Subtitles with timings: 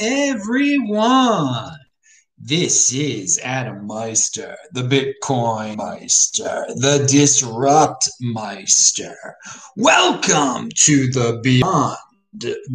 [0.00, 1.74] everyone.
[2.38, 9.16] This is Adam Meister, the Bitcoin Meister, the Disrupt Meister.
[9.76, 11.96] Welcome to the Beyond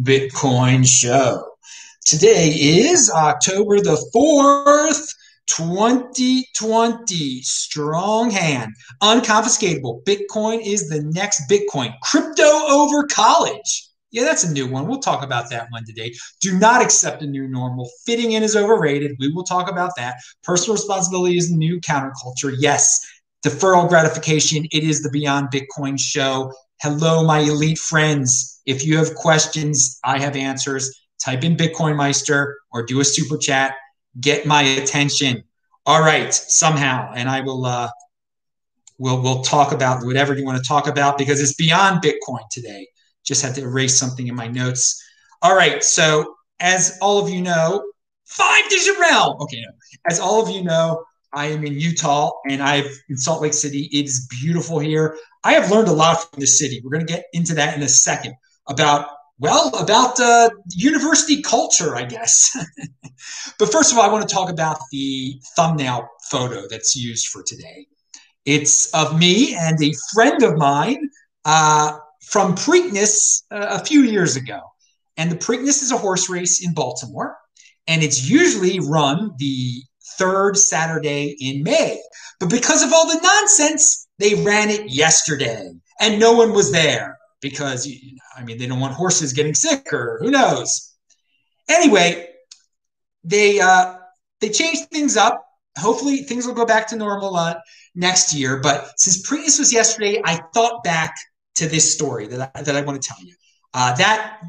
[0.02, 1.46] Bitcoin Show.
[2.04, 5.14] Today is October the 4th,
[5.46, 7.42] 2020.
[7.42, 8.72] Strong hand.
[9.00, 10.02] Unconfiscatable.
[10.02, 11.94] Bitcoin is the next Bitcoin.
[12.02, 13.91] Crypto over college.
[14.12, 14.86] Yeah, that's a new one.
[14.86, 16.12] We'll talk about that one today.
[16.40, 17.90] Do not accept a new normal.
[18.04, 19.16] Fitting in is overrated.
[19.18, 20.16] We will talk about that.
[20.42, 22.54] Personal responsibility is the new counterculture.
[22.58, 23.00] Yes.
[23.44, 24.66] Deferral gratification.
[24.70, 26.52] It is the Beyond Bitcoin show.
[26.82, 28.60] Hello, my elite friends.
[28.66, 30.94] If you have questions, I have answers.
[31.24, 33.74] Type in Bitcoin Meister or do a super chat.
[34.20, 35.42] Get my attention.
[35.86, 37.64] All right, somehow, and I will.
[37.64, 37.88] Uh,
[38.98, 42.86] we'll we'll talk about whatever you want to talk about because it's beyond Bitcoin today.
[43.24, 45.02] Just had to erase something in my notes.
[45.42, 45.82] All right.
[45.82, 47.84] So, as all of you know,
[48.26, 49.36] five digit realm.
[49.40, 49.62] Okay.
[50.08, 53.88] As all of you know, I am in Utah and I've in Salt Lake City.
[53.92, 55.16] It is beautiful here.
[55.44, 56.80] I have learned a lot from the city.
[56.84, 58.34] We're going to get into that in a second
[58.68, 62.56] about, well, about uh, university culture, I guess.
[63.58, 67.42] but first of all, I want to talk about the thumbnail photo that's used for
[67.42, 67.86] today.
[68.44, 71.08] It's of me and a friend of mine.
[71.44, 74.60] Uh, from Preakness uh, a few years ago.
[75.16, 77.36] And the Preakness is a horse race in Baltimore,
[77.86, 79.82] and it's usually run the
[80.16, 82.00] third Saturday in May.
[82.40, 85.70] But because of all the nonsense, they ran it yesterday,
[86.00, 89.54] and no one was there because, you know, I mean, they don't want horses getting
[89.54, 90.94] sick or who knows.
[91.68, 92.28] Anyway,
[93.24, 93.96] they uh,
[94.40, 95.44] they changed things up.
[95.78, 97.54] Hopefully, things will go back to normal uh,
[97.94, 98.60] next year.
[98.60, 101.14] But since Preakness was yesterday, I thought back
[101.56, 103.34] to this story that I, that I want to tell you.
[103.74, 104.40] Uh, that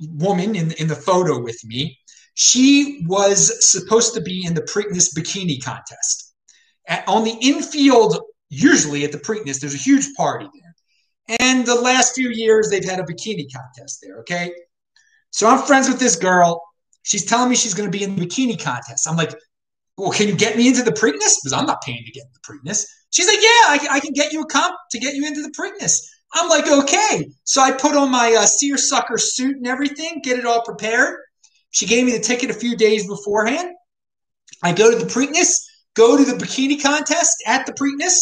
[0.00, 1.98] woman in, in the photo with me,
[2.34, 6.34] she was supposed to be in the Preakness bikini contest.
[6.86, 11.38] At, on the infield, usually at the Preakness, there's a huge party there.
[11.40, 14.52] And the last few years, they've had a bikini contest there, okay?
[15.30, 16.62] So I'm friends with this girl.
[17.02, 19.08] She's telling me she's going to be in the bikini contest.
[19.08, 19.34] I'm like,
[19.96, 21.36] well, can you get me into the Preakness?
[21.42, 22.84] Because I'm not paying to get in the Preakness.
[23.10, 25.50] She's like, yeah, I, I, can get you a comp to get you into the
[25.50, 25.92] Preakness.
[26.32, 27.28] I'm like, okay.
[27.44, 31.16] So I put on my uh, seersucker suit and everything, get it all prepared.
[31.70, 33.70] She gave me the ticket a few days beforehand.
[34.62, 35.54] I go to the Preakness,
[35.94, 38.16] go to the bikini contest at the Preakness,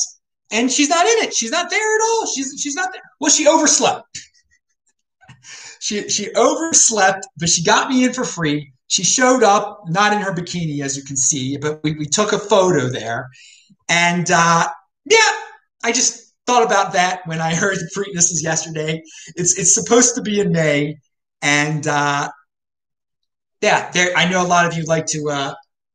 [0.50, 1.34] and she's not in it.
[1.34, 2.26] She's not there at all.
[2.26, 3.02] She's she's not there.
[3.20, 4.06] Well, she overslept.
[5.80, 8.72] she she overslept, but she got me in for free.
[8.86, 12.32] She showed up, not in her bikini, as you can see, but we, we took
[12.32, 13.28] a photo there.
[13.88, 14.66] And uh,
[15.04, 15.30] yeah,
[15.84, 19.02] I just thought about that when I heard the Preakness is yesterday.
[19.36, 20.96] It's it's supposed to be in May,
[21.42, 22.28] and uh,
[23.60, 24.16] yeah, there.
[24.16, 25.54] I know a lot of you like to uh,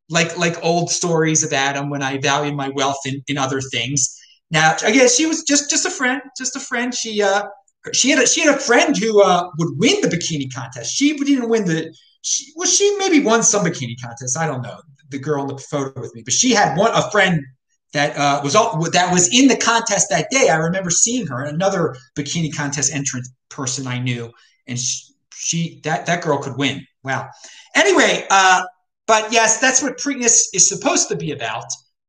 [0.10, 4.18] like like old stories of Adam when I value my wealth in, in other things.
[4.52, 6.94] Now, again, she was just just a friend, just a friend.
[6.94, 7.48] She uh,
[7.92, 10.94] she had a, she had a friend who uh, would win the bikini contest.
[10.94, 11.94] She didn't win the.
[12.22, 14.38] She, well, she maybe won some bikini contest.
[14.38, 17.10] I don't know the girl in the photo with me, but she had one a
[17.12, 17.42] friend
[17.94, 20.50] that uh, was all that was in the contest that day.
[20.50, 24.32] I remember seeing her, another bikini contest entrant person I knew,
[24.68, 26.86] and she, she that that girl could win.
[27.04, 27.30] Wow.
[27.76, 28.64] Anyway, uh,
[29.06, 31.66] but yes, that's what Preakness is supposed to be about.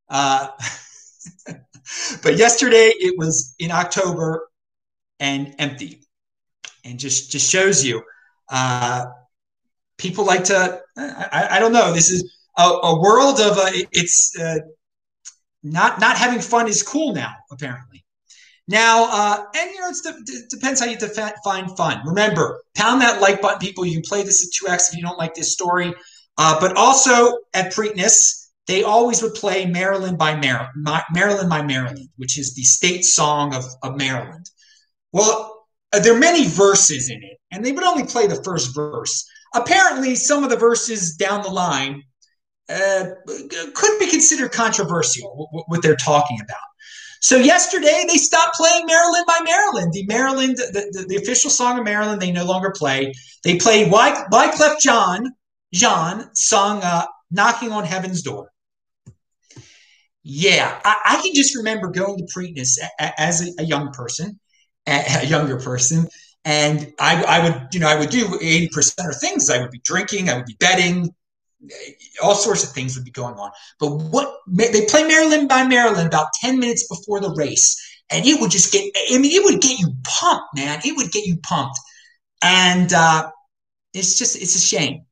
[0.08, 0.48] Uh,
[2.22, 4.48] but yesterday it was in October
[5.20, 6.00] and empty,
[6.84, 8.02] and just just shows you
[8.48, 9.04] uh,
[9.98, 10.80] people like to.
[10.96, 11.92] I, I, don't know.
[11.92, 14.58] This is a, a world of uh, it's uh,
[15.64, 18.04] not not having fun is cool now, apparently.
[18.68, 22.00] Now, uh, and you know, it depends how you define fun.
[22.06, 23.84] Remember, pound that like button, people.
[23.84, 25.92] You can play this at 2x if you don't like this story.
[26.36, 32.08] Uh, but also at Preakness, they always would play Maryland My Maryland, Maryland My Maryland,
[32.16, 34.50] which is the state song of, of Maryland.
[35.12, 38.74] Well, uh, there are many verses in it, and they would only play the first
[38.74, 39.28] verse.
[39.54, 42.02] Apparently, some of the verses down the line
[42.68, 43.04] uh,
[43.74, 46.58] could be considered controversial, what they're talking about.
[47.20, 49.92] So yesterday they stopped playing Maryland My Maryland.
[49.94, 53.14] The Maryland, the, the, the official song of Maryland, they no longer play.
[53.44, 55.32] They played Wyclef Jean,
[55.72, 58.50] John song uh, "Knocking on Heaven's Door."
[60.22, 64.38] Yeah, I, I, can just remember going to Preakness as a, a young person,
[64.86, 66.08] a, younger person,
[66.44, 69.48] and I, I would, you know, I would do eighty percent of things.
[69.48, 71.14] I would be drinking, I would be betting,
[72.22, 73.50] all sorts of things would be going on.
[73.78, 77.80] But what they play Maryland My Maryland about 10 minutes before the race,
[78.10, 80.80] and it would just get, I mean, it would get you pumped, man.
[80.84, 81.78] It would get you pumped.
[82.42, 83.30] And uh,
[83.94, 85.04] it's just, it's a shame.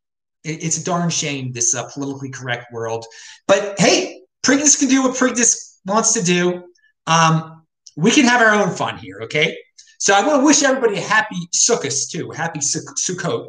[0.45, 3.07] it, it's a darn shame this uh, politically correct world.
[3.47, 6.65] But hey, Preakness can do what Preakness wants to do.
[7.07, 7.65] Um,
[7.97, 9.57] we can have our own fun here, okay?
[9.99, 12.31] So I want to wish everybody a happy Sukkot too.
[12.31, 13.49] Happy Sukkot.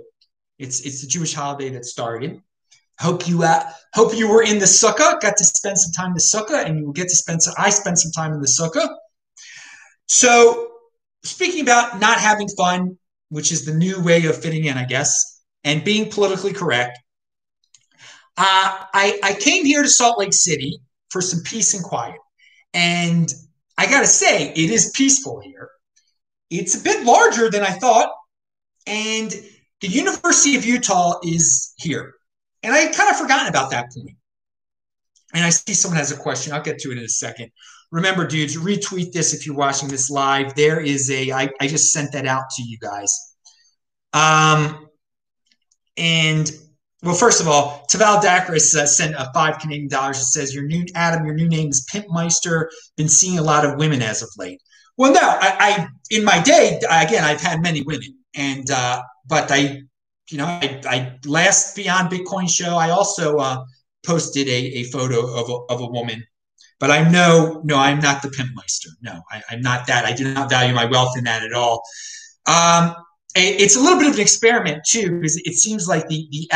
[0.59, 2.41] It's it's the Jewish holiday that started.
[3.03, 3.43] Hope you
[3.93, 6.79] hope you were in the sukkah, got to spend some time in the sukkah, and
[6.79, 7.53] you will get to spend some.
[7.57, 8.87] I spent some time in the sukkah.
[10.05, 10.69] So
[11.25, 12.97] speaking about not having fun,
[13.27, 16.97] which is the new way of fitting in, I guess, and being politically correct.
[18.37, 20.79] Uh, I, I came here to Salt Lake City
[21.09, 22.15] for some peace and quiet.
[22.73, 23.27] And
[23.77, 25.69] I got to say, it is peaceful here.
[26.49, 28.11] It's a bit larger than I thought.
[28.87, 29.29] And
[29.81, 32.13] the University of Utah is here.
[32.63, 34.17] And I had kind of forgotten about that point.
[35.33, 36.53] And I see someone has a question.
[36.53, 37.51] I'll get to it in a second.
[37.91, 40.55] Remember, dudes, retweet this if you're watching this live.
[40.55, 43.35] There is a, I, I just sent that out to you guys.
[44.13, 44.87] Um,
[45.97, 46.51] and
[47.03, 50.19] well, first of all, Taval Dacris uh, sent a five Canadian dollars.
[50.19, 52.71] It says, "Your new Adam, your new name is Pimp Meister.
[52.95, 54.61] Been seeing a lot of women as of late."
[54.97, 59.51] Well, no, I, I in my day, again, I've had many women, and uh, but
[59.51, 59.81] I,
[60.29, 63.63] you know, I, I last Beyond Bitcoin show, I also uh,
[64.05, 66.23] posted a, a photo of a, of a woman.
[66.79, 68.89] But I know, no, no, I'm not the pimp meister.
[69.01, 70.05] No, I, am not that.
[70.05, 71.81] I do not value my wealth in that at all.
[72.45, 72.95] Um,
[73.35, 76.49] it's a little bit of an experiment too, because it seems like the the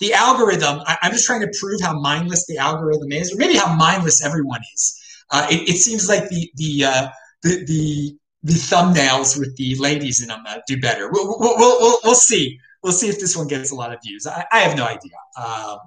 [0.00, 0.80] the algorithm.
[0.86, 4.24] I, am just trying to prove how mindless the algorithm is, or maybe how mindless
[4.24, 5.00] everyone is.
[5.30, 7.08] Uh, it, it, seems like the the, uh,
[7.42, 11.10] the the the thumbnails with the ladies in them uh, do better.
[11.10, 12.58] We'll, we'll, we'll, we'll, see.
[12.84, 14.26] We'll see if this one gets a lot of views.
[14.26, 15.16] I, I have no idea.
[15.42, 15.78] Um,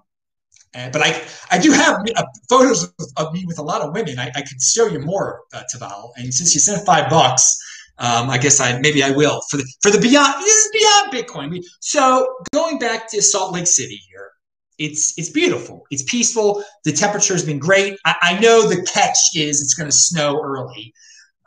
[0.74, 3.94] and, but I, I do have uh, photos of, of, me with a lot of
[3.94, 4.20] women.
[4.20, 5.62] I, I could show you more, uh.
[6.18, 7.58] And since you sent five bucks,
[8.00, 10.36] um, I guess I maybe I will for the for the beyond.
[10.42, 11.64] This is beyond Bitcoin.
[11.80, 14.32] So going back to Salt Lake City here,
[14.78, 15.84] it's it's beautiful.
[15.90, 16.64] It's peaceful.
[16.84, 17.98] The temperature has been great.
[18.06, 20.94] I, I know the catch is it's going to snow early,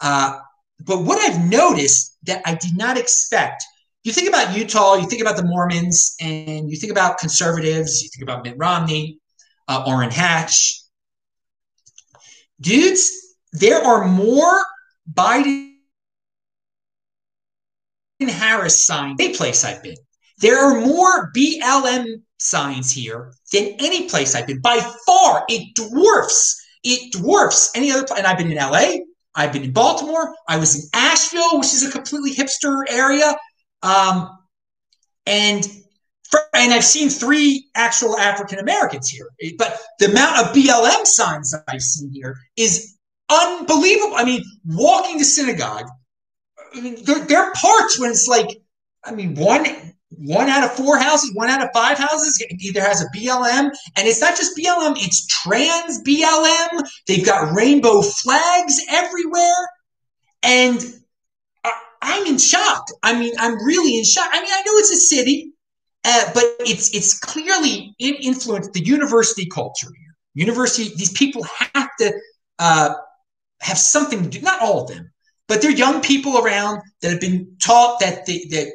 [0.01, 0.39] uh,
[0.81, 3.63] but what I've noticed that I did not expect.
[4.03, 8.03] You think about Utah, you think about the Mormons, and you think about conservatives.
[8.03, 9.19] You think about Mitt Romney,
[9.69, 10.81] uh, Orrin Hatch.
[12.61, 14.59] Dudes, there are more
[15.13, 15.75] Biden
[18.21, 19.97] Harris signs any place I've been.
[20.39, 24.61] There are more BLM signs here than any place I've been.
[24.61, 28.07] By far, it dwarfs it dwarfs any other.
[28.17, 29.05] And I've been in LA.
[29.35, 30.35] I've been in Baltimore.
[30.49, 33.37] I was in Asheville, which is a completely hipster area.
[33.83, 34.39] Um,
[35.27, 35.67] and
[36.55, 39.29] and I've seen three actual African Americans here.
[39.59, 42.97] But the amount of BLM signs that I've seen here is
[43.29, 44.17] unbelievable.
[44.17, 45.89] I mean, walking to synagogue,
[46.75, 48.49] there, there are parts when it's like,
[49.05, 49.67] I mean, one
[50.17, 54.09] one out of four houses, one out of five houses either has a BLM, and
[54.09, 56.83] it's not just BLM; it's trans BLM.
[57.07, 59.69] They've got rainbow flags everywhere,
[60.43, 61.00] and
[62.03, 62.87] I'm in shock.
[63.03, 64.29] I mean, I'm really in shock.
[64.33, 65.53] I mean, I know it's a city,
[66.05, 70.15] uh, but it's it's clearly influenced the university culture here.
[70.35, 71.43] University, these people
[71.75, 72.13] have to
[72.59, 72.95] uh,
[73.61, 74.41] have something to do.
[74.41, 75.13] Not all of them,
[75.49, 78.73] but there are young people around that have been taught that they, that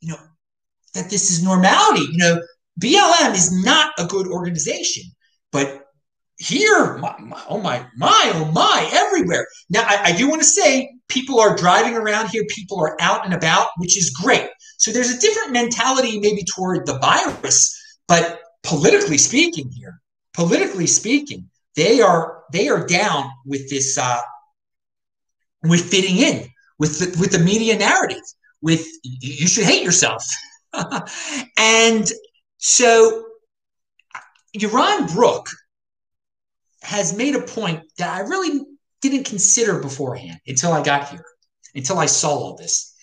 [0.00, 0.18] you know
[0.94, 2.06] that this is normality.
[2.12, 2.42] You know,
[2.80, 5.04] BLM is not a good organization,
[5.52, 5.82] but
[6.38, 9.46] here, my, my, oh my, my, oh my, everywhere.
[9.70, 13.24] Now, I, I do want to say people are driving around here, people are out
[13.24, 14.48] and about, which is great.
[14.78, 17.74] So there's a different mentality maybe toward the virus,
[18.08, 20.00] but politically speaking, here,
[20.34, 24.20] politically speaking, they are they are down with this uh,
[25.62, 26.48] with fitting in
[26.78, 28.22] with the, with the media narrative
[28.62, 30.24] with you should hate yourself
[31.58, 32.10] and
[32.58, 33.24] so
[34.56, 35.48] Yaron Brook
[36.82, 38.64] has made a point that I really
[39.08, 41.24] didn't consider beforehand until I got here,
[41.74, 42.94] until I saw all this,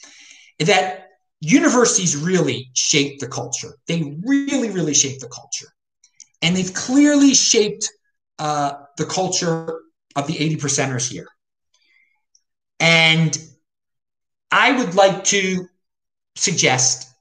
[0.60, 1.08] that
[1.42, 3.74] universities really shape the culture.
[3.88, 5.68] They really, really shape the culture.
[6.42, 7.90] And they've clearly shaped
[8.40, 9.82] uh, the culture
[10.16, 11.28] of the 80 percenters here.
[12.80, 13.38] And
[14.52, 15.68] I would like to
[16.36, 17.12] suggest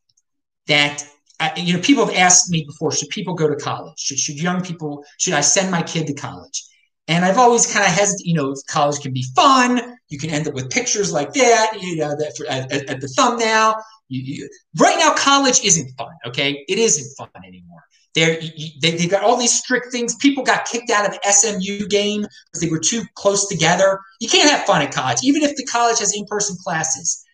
[0.66, 1.06] that
[1.40, 4.40] uh, you know people have asked me before should people go to college should, should
[4.40, 6.64] young people should i send my kid to college
[7.08, 10.46] and i've always kind of hesitated you know college can be fun you can end
[10.46, 13.74] up with pictures like that you know that for, at, at, the thumbnail
[14.08, 17.82] you, you, right now college isn't fun okay it isn't fun anymore
[18.14, 18.40] they're,
[18.80, 20.14] they, they got all these strict things.
[20.16, 23.98] People got kicked out of SMU game because they were too close together.
[24.20, 27.24] You can't have fun at college, even if the college has in-person classes.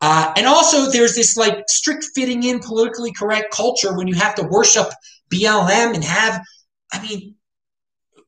[0.00, 4.34] Uh, and also, there's this like strict fitting in, politically correct culture when you have
[4.36, 4.86] to worship
[5.32, 6.40] BLM and have,
[6.92, 7.34] I mean,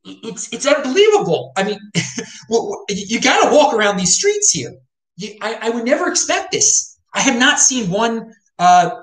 [0.04, 1.52] it's it's unbelievable.
[1.56, 1.78] I mean,
[2.88, 4.74] you got to walk around these streets here.
[5.16, 6.98] You, I, I, would never expect this.
[7.14, 8.32] I have not seen one.
[8.58, 9.02] Uh,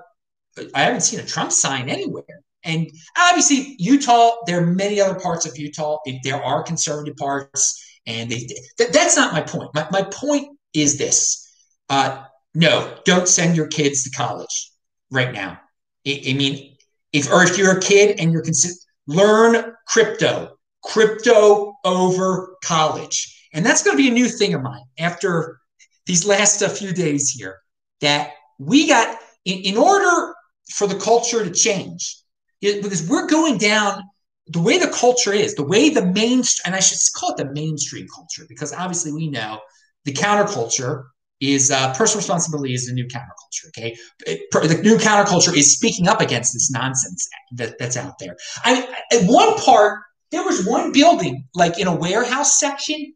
[0.74, 2.24] I haven't seen a Trump sign anywhere.
[2.64, 4.32] And obviously, Utah.
[4.46, 5.98] There are many other parts of Utah.
[6.24, 9.70] There are conservative parts, and they, th- that's not my point.
[9.74, 11.48] My, my point is this:
[11.90, 14.72] uh, no, don't send your kids to college
[15.12, 15.60] right now.
[16.06, 16.76] I, I mean,
[17.14, 18.74] if or if you're a kid and you're consider
[19.08, 24.84] learn crypto, crypto over college, and that's going to be a new thing of mine
[24.98, 25.60] after
[26.06, 27.58] these last uh, few days here.
[28.02, 30.34] That we got in, in order
[30.72, 32.18] for the culture to change,
[32.62, 34.04] it, because we're going down
[34.48, 37.52] the way the culture is, the way the main, and I should call it the
[37.54, 39.60] mainstream culture, because obviously we know
[40.06, 41.06] the counterculture
[41.40, 43.68] is uh, personal responsibility is the new counterculture.
[43.70, 43.96] Okay,
[44.26, 48.36] it, per, the new counterculture is speaking up against this nonsense that, that's out there.
[48.64, 50.00] I at one part
[50.32, 53.14] there was one building like in a warehouse section.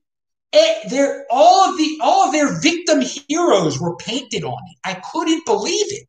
[0.51, 4.77] It, there, all of the all of their victim heroes were painted on it.
[4.83, 6.07] I couldn't believe it.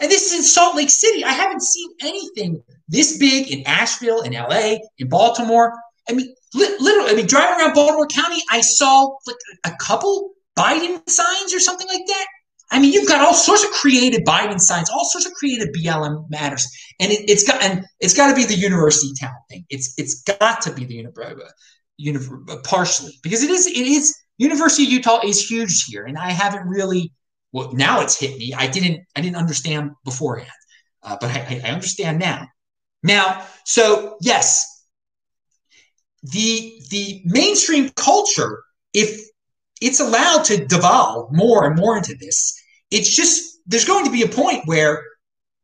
[0.00, 1.24] And this is in Salt Lake City.
[1.24, 5.72] I haven't seen anything this big in Asheville, in LA, in Baltimore.
[6.08, 10.32] I mean, li- literally, I mean, driving around Baltimore County, I saw like a couple
[10.58, 12.26] Biden signs or something like that.
[12.70, 16.28] I mean, you've got all sorts of creative Biden signs, all sorts of creative BLM
[16.30, 16.66] matters,
[16.98, 19.64] and it, has got and it's got to be the university town thing.
[19.70, 21.42] It's it's got to be the university,
[22.48, 26.30] uh, partially because it is it is University of Utah is huge here, and I
[26.30, 27.12] haven't really
[27.52, 28.54] well now it's hit me.
[28.54, 30.50] I didn't I didn't understand beforehand,
[31.02, 32.48] uh, but I, I understand now.
[33.02, 34.86] Now, so yes,
[36.22, 39.20] the the mainstream culture, if
[39.80, 42.60] it's allowed to devolve more and more into this.
[42.90, 45.02] It's just there's going to be a point where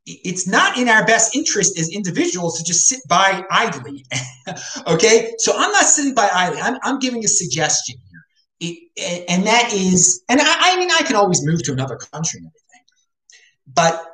[0.07, 4.05] it's not in our best interest as individuals to just sit by idly.
[4.87, 6.61] okay, so I'm not sitting by idly.
[6.61, 11.03] I'm, I'm giving a suggestion here, it, and that is, and I, I, mean, I
[11.03, 12.85] can always move to another country and everything,
[13.73, 14.07] but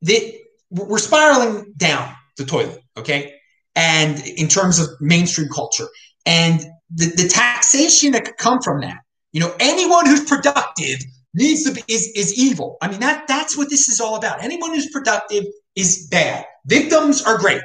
[0.00, 0.38] the,
[0.70, 2.80] we're spiraling down the toilet.
[2.96, 3.34] Okay,
[3.76, 5.86] and in terms of mainstream culture
[6.26, 6.60] and
[6.94, 8.98] the, the taxation that could come from that
[9.32, 11.00] you know, anyone who's productive
[11.34, 12.76] needs to be is, is evil.
[12.82, 14.42] I mean, that that's what this is all about.
[14.42, 16.44] Anyone who's productive is bad.
[16.66, 17.62] Victims are great.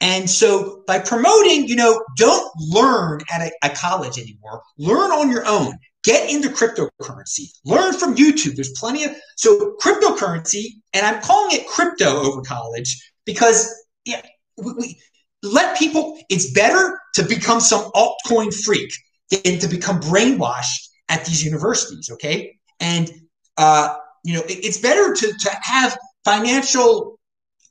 [0.00, 4.62] And so by promoting, you know, don't learn at a, a college anymore.
[4.76, 5.74] Learn on your own.
[6.02, 7.50] Get into cryptocurrency.
[7.64, 8.56] Learn from YouTube.
[8.56, 13.72] There's plenty of so cryptocurrency, and I'm calling it crypto over college because
[14.04, 14.20] yeah,
[14.58, 15.00] we, we
[15.42, 16.18] let people.
[16.28, 18.92] It's better to become some altcoin freak
[19.30, 22.10] than to become brainwashed at these universities.
[22.12, 23.10] Okay, and
[23.56, 27.18] uh, you know it, it's better to to have financial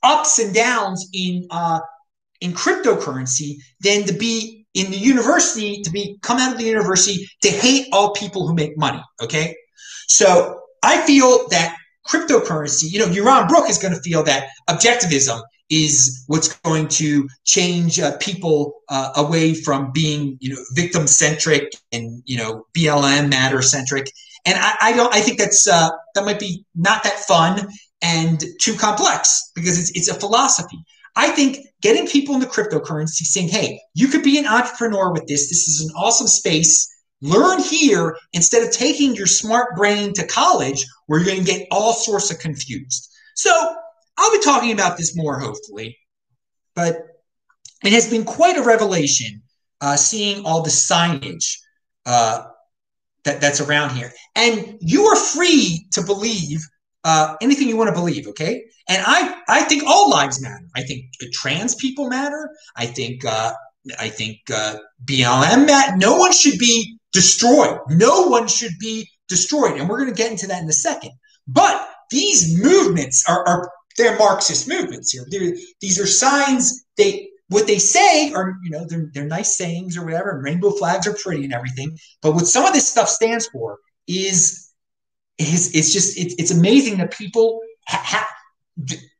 [0.02, 1.80] ups and downs in uh,
[2.40, 7.28] in cryptocurrency than to be in the university to be come out of the university
[7.42, 9.02] to hate all people who make money.
[9.22, 9.54] Okay,
[10.08, 11.76] so I feel that
[12.06, 17.28] cryptocurrency, you know, Yaron Brook is going to feel that objectivism is what's going to
[17.44, 23.30] change uh, people uh, away from being, you know, victim centric and you know BLM
[23.30, 24.10] matter centric.
[24.46, 25.14] And I, I, don't.
[25.14, 27.68] I think that's uh, that might be not that fun
[28.02, 30.78] and too complex because it's it's a philosophy.
[31.16, 35.48] I think getting people into cryptocurrency, saying, "Hey, you could be an entrepreneur with this.
[35.48, 36.90] This is an awesome space."
[37.22, 41.66] Learn here instead of taking your smart brain to college where you're going to get
[41.70, 43.08] all sorts of confused.
[43.34, 43.76] So
[44.16, 45.98] I'll be talking about this more, hopefully,
[46.74, 46.96] but
[47.84, 49.42] it has been quite a revelation
[49.80, 51.58] uh, seeing all the signage
[52.06, 52.44] uh,
[53.24, 54.12] that, that's around here.
[54.34, 56.60] And you are free to believe
[57.04, 58.64] uh, anything you want to believe, okay?
[58.88, 60.64] And I, I think all lives matter.
[60.74, 62.50] I think trans people matter.
[62.76, 63.52] I think, uh,
[63.98, 65.96] I think uh, BLM matter.
[65.96, 67.78] No one should be destroyed.
[67.88, 69.78] No one should be destroyed.
[69.78, 71.12] And we're going to get into that in a second.
[71.46, 75.24] But these movements are, are they're Marxist movements here.
[75.28, 76.84] They're, these are signs.
[76.96, 80.30] They what they say are you know they're, they're nice sayings or whatever.
[80.30, 81.96] And rainbow flags are pretty and everything.
[82.22, 84.70] But what some of this stuff stands for is
[85.38, 88.28] is it's just it, it's amazing that people ha,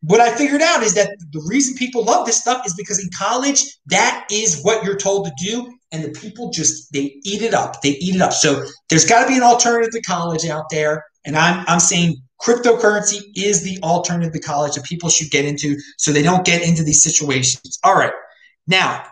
[0.02, 3.08] what I figured out is that the reason people love this stuff is because in
[3.16, 5.72] college, that is what you're told to do.
[5.92, 7.80] And the people just, they eat it up.
[7.80, 8.32] They eat it up.
[8.32, 11.04] So there's got to be an alternative to college out there.
[11.26, 15.76] And I'm, I'm saying cryptocurrency is the alternative to college that people should get into
[15.98, 17.78] so they don't get into these situations.
[17.82, 18.12] All right.
[18.66, 19.04] Now,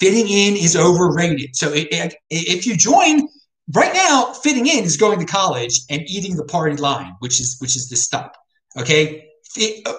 [0.00, 1.54] fitting in is overrated.
[1.56, 3.28] So it, it, if you join
[3.74, 7.56] right now, fitting in is going to college and eating the party line, which is
[7.60, 8.36] which is the stop.
[8.76, 9.94] Okay, it, uh,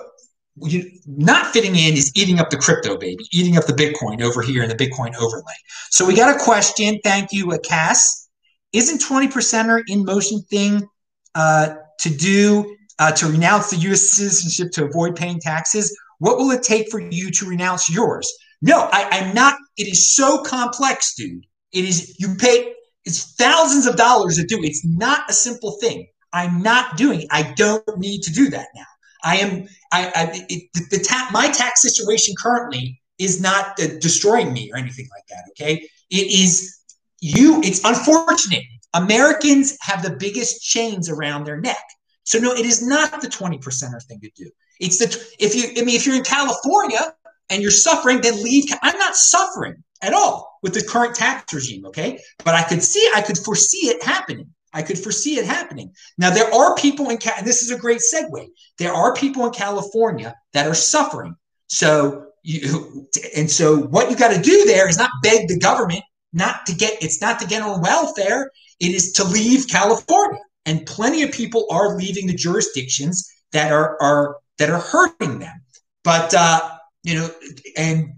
[0.62, 4.42] you, not fitting in is eating up the crypto baby, eating up the Bitcoin over
[4.42, 5.54] here in the Bitcoin overlay.
[5.90, 7.00] So we got a question.
[7.04, 8.27] Thank you, Cass.
[8.74, 10.88] Isn't 20 percenter in motion thing
[11.36, 14.12] uh, to do uh, to renounce the U.S.
[14.12, 15.96] citizenship to avoid paying taxes?
[16.20, 18.32] What will it take for you to renounce yours?
[18.62, 19.56] No, I, I'm not.
[19.78, 21.46] It is so complex, dude.
[21.72, 22.74] It is you pay
[23.08, 24.60] it's thousands of dollars to do.
[24.62, 26.08] It's not a simple thing.
[26.34, 27.28] I'm not doing it.
[27.32, 28.84] I don't need to do that now.
[29.24, 29.68] I am.
[29.94, 30.12] I.
[30.14, 34.78] I it, the, the ta- my tax situation currently is not uh, destroying me or
[34.78, 35.46] anything like that.
[35.52, 35.88] Okay.
[36.10, 36.77] It is
[37.20, 37.62] you.
[37.64, 38.64] It's unfortunate.
[38.94, 41.84] Americans have the biggest chains around their neck.
[42.24, 44.50] So no, it is not the twenty percenter thing to do.
[44.80, 45.82] It's the if you.
[45.82, 47.14] I mean, if you're in California
[47.50, 48.66] and you're suffering, then leave.
[48.82, 51.86] I'm not suffering at all with the current tax regime.
[51.86, 52.20] Okay.
[52.44, 54.48] But I could see, I could foresee it happening.
[54.74, 55.94] I could foresee it happening.
[56.18, 58.48] Now, there are people in, and this is a great segue.
[58.78, 61.36] There are people in California that are suffering.
[61.68, 66.04] So, you, and so what you got to do there is not beg the government
[66.34, 68.52] not to get, it's not to get on welfare.
[68.80, 70.42] It is to leave California.
[70.66, 75.62] And plenty of people are leaving the jurisdictions that are, are, that are hurting them.
[76.04, 77.30] But, uh, you know,
[77.78, 78.14] and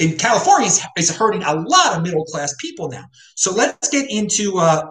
[0.00, 3.04] in California is, is hurting a lot of middle class people now.
[3.36, 4.86] So let's get into uh,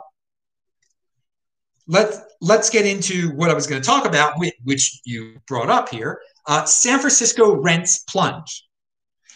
[1.87, 5.89] let's let's get into what I was going to talk about, which you brought up
[5.89, 6.21] here.
[6.47, 8.65] Uh, San Francisco rents plunge.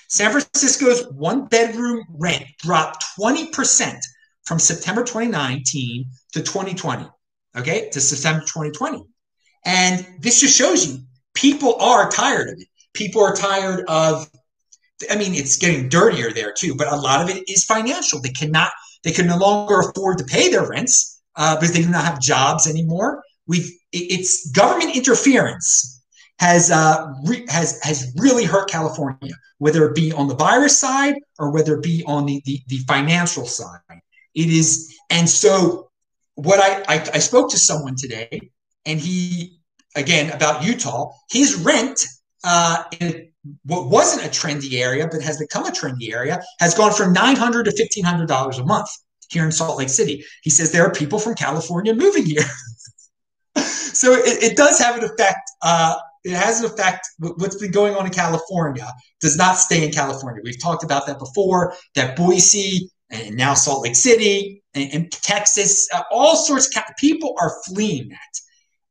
[0.08, 4.00] San Francisco's one bedroom rent dropped 20%
[4.46, 7.08] from September 2019 to 2020.
[7.58, 9.04] Okay, to September 2020.
[9.66, 11.00] And this just shows you
[11.34, 12.68] people are tired of it.
[12.94, 14.30] People are tired of
[15.12, 18.20] I mean, it's getting dirtier there too, but a lot of it is financial.
[18.20, 18.72] They cannot,
[19.04, 22.20] they can no longer afford to pay their rents uh, because they do not have
[22.20, 23.24] jobs anymore.
[23.46, 25.97] We've, it's government interference
[26.40, 31.16] has uh, re, has has really hurt California, whether it be on the virus side
[31.40, 33.80] or whether it be on the the, the financial side.
[34.36, 35.90] It is, and so
[36.36, 38.52] what I, I I spoke to someone today,
[38.86, 39.60] and he
[39.96, 42.00] again about Utah, his rent
[42.44, 43.30] uh, in
[43.66, 47.64] what wasn't a trendy area but has become a trendy area has gone from $900
[47.64, 48.90] to $1,500 a month
[49.30, 50.24] here in Salt Lake City.
[50.44, 52.44] He says there are people from California moving here.
[53.58, 55.50] so it, it, does have an effect.
[55.62, 55.96] Uh,
[56.28, 57.08] it has an effect.
[57.20, 58.88] What's been going on in California
[59.22, 60.42] does not stay in California.
[60.44, 65.88] We've talked about that before, that Boise and now Salt Lake City and, and Texas,
[65.94, 68.42] uh, all sorts of people are fleeing that.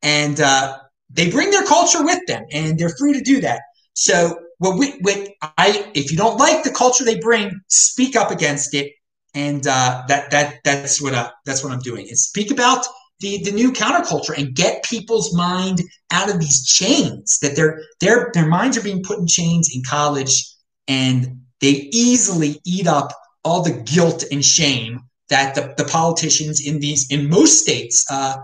[0.03, 0.79] And uh,
[1.11, 3.61] they bring their culture with them and they're free to do that.
[3.95, 8.31] So what we, what I, if you don't like the culture they bring, speak up
[8.31, 8.93] against it,
[9.35, 12.07] and uh, that that that's what I, that's what I'm doing.
[12.07, 12.87] Is speak about
[13.21, 15.81] the the new counterculture and get people's mind
[16.13, 19.83] out of these chains that their their their minds are being put in chains in
[19.83, 20.45] college,
[20.89, 23.13] and they easily eat up
[23.45, 28.37] all the guilt and shame that the, the politicians in these in most states uh,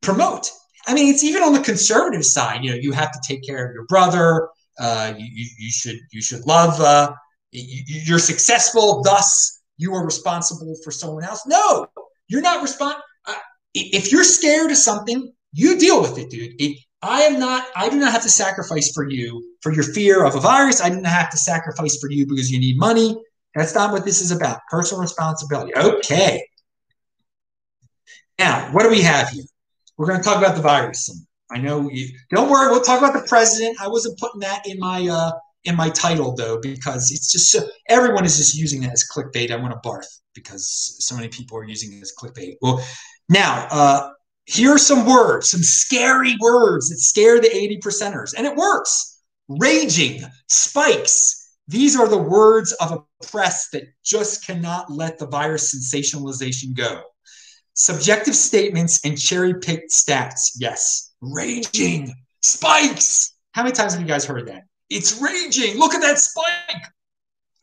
[0.00, 0.50] promote.
[0.86, 2.64] I mean, it's even on the conservative side.
[2.64, 6.22] You know, you have to take care of your brother uh, you, you, should you
[6.22, 6.80] should love.
[6.80, 7.12] Uh,
[7.50, 11.46] you, are successful, thus you are responsible for someone else.
[11.46, 11.86] No,
[12.28, 13.02] you're not responsible.
[13.92, 16.54] If you're scared of something, you deal with it, dude.
[16.58, 17.66] It, I am not.
[17.76, 20.80] I do not have to sacrifice for you for your fear of a virus.
[20.80, 23.16] I do not have to sacrifice for you because you need money.
[23.54, 24.60] That's not what this is about.
[24.68, 25.74] Personal responsibility.
[25.76, 26.46] Okay.
[28.38, 29.44] Now, what do we have here?
[29.96, 31.26] We're going to talk about the virus.
[31.50, 32.08] I know you.
[32.30, 33.80] Don't worry, we'll talk about the president.
[33.80, 35.32] I wasn't putting that in my uh,
[35.64, 39.50] in my title though because it's just so, everyone is just using it as clickbait.
[39.50, 42.56] I want to barf because so many people are using it as clickbait.
[42.60, 42.84] Well,
[43.28, 44.10] now uh,
[44.44, 49.20] here are some words, some scary words that scare the eighty percenters, and it works.
[49.48, 51.34] Raging, spikes.
[51.68, 57.02] These are the words of a press that just cannot let the virus sensationalization go.
[57.74, 60.52] Subjective statements and cherry picked stats.
[60.58, 63.34] Yes, raging spikes.
[63.52, 64.62] How many times have you guys heard that?
[64.90, 65.78] It's raging.
[65.78, 66.82] Look at that spike.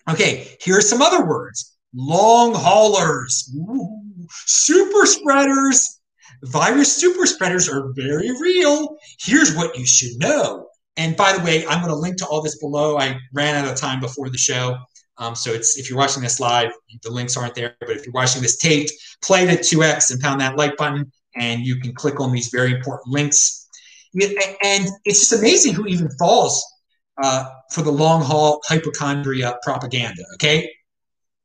[0.09, 6.01] Okay, here are some other words long haulers, Ooh, super spreaders.
[6.43, 8.97] Virus super spreaders are very real.
[9.19, 10.67] Here's what you should know.
[10.97, 12.97] And by the way, I'm going to link to all this below.
[12.97, 14.77] I ran out of time before the show.
[15.17, 17.75] Um, so it's if you're watching this live, the links aren't there.
[17.79, 21.65] But if you're watching this taped, play at 2x and pound that like button and
[21.65, 23.67] you can click on these very important links.
[24.13, 26.63] And it's just amazing who even falls
[27.21, 30.23] uh, for the long haul hypochondria propaganda.
[30.35, 30.71] Okay.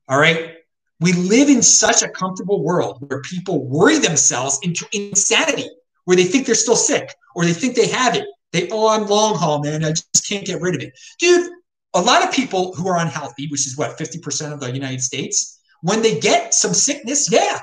[0.09, 0.55] All right.
[1.01, 5.69] We live in such a comfortable world where people worry themselves into insanity,
[6.05, 8.27] where they think they're still sick or they think they have it.
[8.53, 9.85] They, oh, I'm long haul, man.
[9.85, 10.93] I just can't get rid of it.
[11.19, 11.51] Dude,
[11.95, 15.61] a lot of people who are unhealthy, which is what, 50% of the United States,
[15.83, 17.61] when they get some sickness, yeah,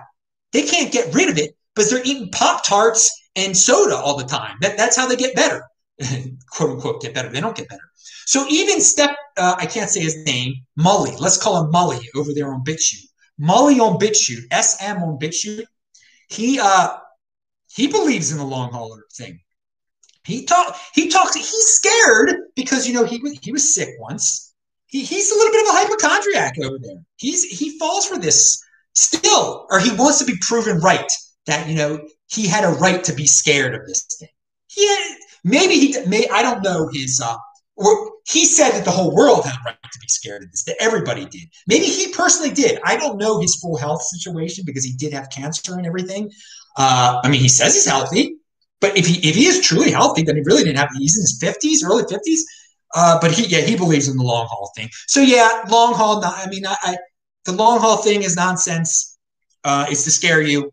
[0.52, 4.24] they can't get rid of it, but they're eating Pop Tarts and soda all the
[4.24, 4.58] time.
[4.62, 5.64] That, that's how they get better,
[6.50, 7.30] quote unquote, get better.
[7.30, 7.84] They don't get better.
[8.26, 12.34] So even Step, uh, I can't say his name, Mully, let's call him Mully over
[12.34, 13.08] there on BitChute.
[13.40, 15.66] Mully on BitChute, SM on BitChute,
[16.30, 16.98] he uh
[17.70, 19.40] he believes in the long hauler thing.
[20.26, 24.54] He talk he talks he's scared because you know he he was sick once.
[24.88, 27.02] He, he's a little bit of a hypochondriac over there.
[27.18, 28.62] He's he falls for this
[28.94, 31.12] still, or he wants to be proven right
[31.46, 34.30] that you know he had a right to be scared of this thing.
[34.78, 34.98] Yeah,
[35.44, 37.36] maybe he may I don't know his uh
[37.76, 40.64] or he said that the whole world had a right to be scared of this,
[40.64, 41.48] that everybody did.
[41.68, 42.80] Maybe he personally did.
[42.84, 46.32] I don't know his full health situation because he did have cancer and everything.
[46.76, 48.38] Uh, I mean, he says he's healthy,
[48.82, 50.90] but if he if he is truly healthy, then he really didn't have.
[50.98, 52.46] He's in his fifties, early fifties.
[52.96, 54.90] Uh, but he yeah he believes in the long haul thing.
[55.08, 56.24] So yeah, long haul.
[56.24, 56.98] I mean, I, I
[57.46, 59.18] the long haul thing is nonsense.
[59.64, 60.72] Uh, it's to scare you,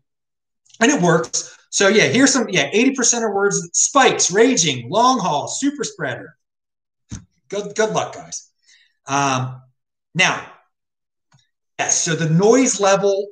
[0.79, 1.55] and it works.
[1.75, 6.37] So yeah, here's some yeah eighty percent of words spikes, raging, long haul, super spreader.
[7.49, 8.49] Good, good luck, guys.
[9.07, 9.61] Um,
[10.13, 10.41] now,
[11.77, 13.27] yes, so the noise level,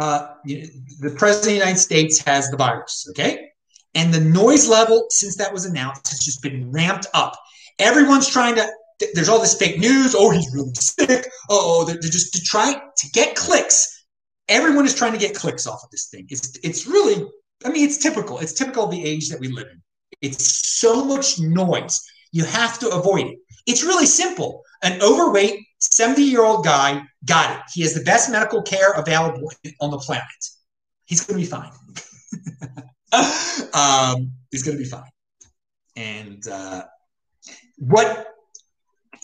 [0.00, 3.48] uh, the president of the United States has the virus, okay?
[3.96, 7.36] And the noise level, since that was announced, has just been ramped up.
[7.80, 8.68] Everyone's trying to,
[9.14, 10.14] there's all this fake news.
[10.16, 11.28] Oh, he's really sick.
[11.50, 14.04] Oh, they're just to try to get clicks.
[14.48, 16.28] Everyone is trying to get clicks off of this thing.
[16.30, 17.28] It's, it's really,
[17.64, 18.38] I mean, it's typical.
[18.38, 19.82] It's typical of the age that we live in.
[20.20, 22.00] It's so much noise.
[22.32, 23.38] You have to avoid it.
[23.66, 24.62] It's really simple.
[24.82, 27.62] An overweight 70 year old guy got it.
[27.72, 30.24] He has the best medical care available on the planet.
[31.04, 31.70] He's going to be fine.
[33.74, 35.10] um, he's going to be fine.
[35.96, 36.84] And uh,
[37.78, 38.28] what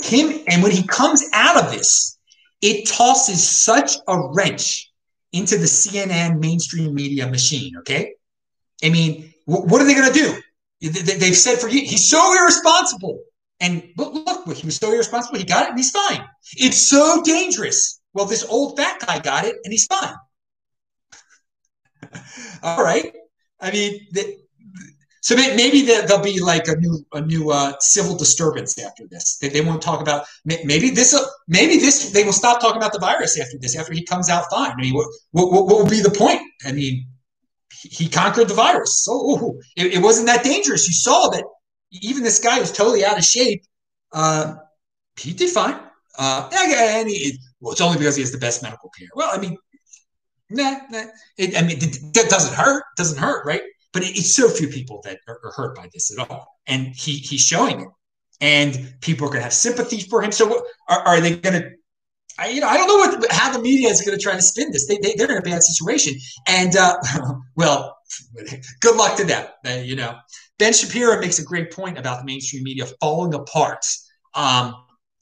[0.03, 2.18] him, and when he comes out of this,
[2.61, 4.92] it tosses such a wrench
[5.33, 7.77] into the CNN mainstream media machine.
[7.79, 8.14] Okay.
[8.82, 10.42] I mean, what are they going to do?
[10.80, 13.20] They've said for you, he's so irresponsible.
[13.60, 14.14] And look,
[14.46, 15.38] look, he was so irresponsible.
[15.38, 16.24] He got it and he's fine.
[16.56, 18.00] It's so dangerous.
[18.14, 20.14] Well, this old fat guy got it and he's fine.
[22.62, 23.12] All right.
[23.60, 24.06] I mean,
[25.20, 29.36] so maybe there'll be like a new a new uh, civil disturbance after this.
[29.38, 31.12] They, they won't talk about maybe this.
[31.12, 33.76] Uh, maybe this they will stop talking about the virus after this.
[33.76, 34.70] After he comes out fine.
[34.70, 36.40] I mean, what what, what will be the point?
[36.64, 37.08] I mean,
[37.70, 39.04] he conquered the virus.
[39.04, 40.87] So it, it wasn't that dangerous.
[40.87, 41.44] You saw that
[41.90, 43.62] even this guy who's totally out of shape,
[44.12, 44.54] uh,
[45.18, 45.78] he did fine.
[46.18, 49.09] Uh, and he, well, it's only because he has the best medical care.
[49.14, 49.57] Well, I mean,
[50.50, 51.04] nah, nah
[51.37, 52.83] it, I mean, that doesn't hurt.
[52.96, 53.62] Doesn't hurt, right?
[53.92, 56.88] But it, it's so few people that are, are, hurt by this at all, and
[56.88, 57.88] he he's showing it,
[58.40, 60.33] and people are going to have sympathy for him.
[60.33, 61.70] So, are, are they going to?
[62.38, 64.42] I, you know, I don't know what how the media is going to try to
[64.42, 64.87] spin this.
[64.87, 66.14] They, they they're in a bad situation,
[66.46, 66.96] and uh,
[67.57, 67.98] well,
[68.81, 69.46] good luck to them.
[69.66, 70.16] Uh, you know,
[70.59, 73.85] Ben Shapiro makes a great point about the mainstream media falling apart.
[74.35, 74.74] Um,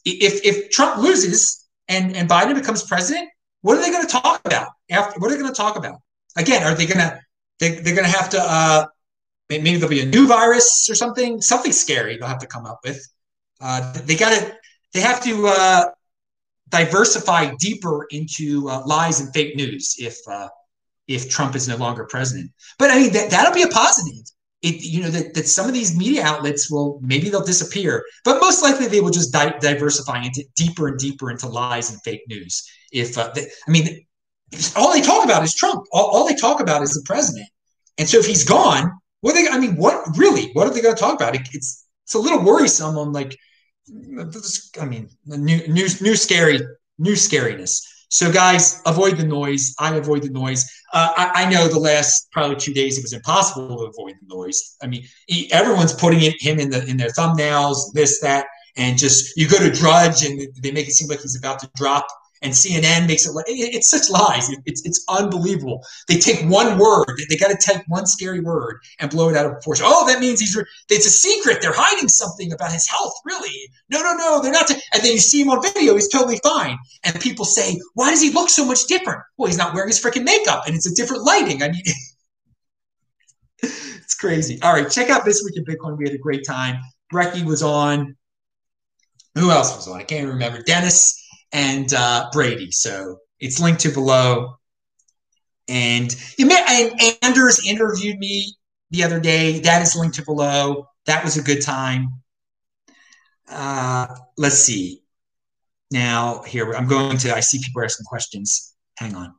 [0.04, 3.28] if, if Trump loses and, and Biden becomes president,
[3.62, 4.68] what are they going to talk about?
[4.90, 6.00] After what are they going to talk about?
[6.36, 7.20] Again, are they going to
[7.58, 8.86] they, they're going to have to uh,
[9.48, 12.80] maybe there'll be a new virus or something something scary they'll have to come up
[12.84, 13.04] with.
[13.60, 14.54] Uh, they got to
[14.92, 15.84] they have to uh,
[16.68, 20.48] diversify deeper into uh, lies and fake news if uh,
[21.06, 22.50] if Trump is no longer president.
[22.78, 24.24] But I mean that that'll be a positive.
[24.62, 28.40] It, you know that, that some of these media outlets will maybe they'll disappear but
[28.40, 32.22] most likely they will just di- diversify into deeper and deeper into lies and fake
[32.26, 34.06] news if uh, they, i mean
[34.74, 35.84] all they talk about is trump.
[35.92, 37.46] All, all, they talk about is the president.
[37.98, 40.94] And so if he's gone what they i mean what really what are they going
[40.94, 41.34] to talk about?
[41.34, 43.36] It, it's it's a little worrisome on like
[44.80, 46.60] i mean new new new scary
[46.98, 49.74] new scariness so, guys, avoid the noise.
[49.78, 50.64] I avoid the noise.
[50.92, 54.34] Uh, I, I, know the last probably two days it was impossible to avoid the
[54.34, 54.76] noise.
[54.80, 58.46] I mean, he, everyone's putting it, him in the in their thumbnails, this, that,
[58.76, 61.70] and just you go to Drudge and they make it seem like he's about to
[61.74, 62.06] drop
[62.42, 64.48] and CNN makes it like it's such lies.
[64.66, 65.84] It's it's unbelievable.
[66.08, 69.46] They take one word, they got to take one scary word and blow it out
[69.46, 69.86] of proportion.
[69.88, 70.56] Oh, that means he's
[70.90, 71.58] it's a secret.
[71.60, 73.14] They're hiding something about his health.
[73.24, 73.70] Really?
[73.90, 74.40] No, no, no.
[74.42, 74.66] They're not.
[74.66, 74.80] T-.
[74.92, 75.94] And then you see him on video.
[75.94, 76.78] He's totally fine.
[77.04, 79.22] And people say, why does he look so much different?
[79.36, 81.62] Well, he's not wearing his freaking makeup, and it's a different lighting.
[81.62, 81.82] I mean.
[83.62, 84.60] it's crazy.
[84.62, 85.96] All right, check out this week in Bitcoin.
[85.96, 86.80] We had a great time.
[87.12, 88.16] Brecky was on.
[89.36, 90.00] Who else was on?
[90.00, 90.62] I can't remember.
[90.62, 91.15] Dennis
[91.52, 92.70] and uh, Brady.
[92.70, 94.56] So It's linked to below.
[95.68, 98.54] And, and Anders interviewed me
[98.90, 99.60] the other day.
[99.60, 100.88] That is linked to below.
[101.06, 102.22] That was a good time.
[103.48, 104.06] Uh,
[104.36, 105.02] let's see.
[105.90, 108.74] Now, here, I'm going to, I see people asking questions.
[108.98, 109.34] Hang on.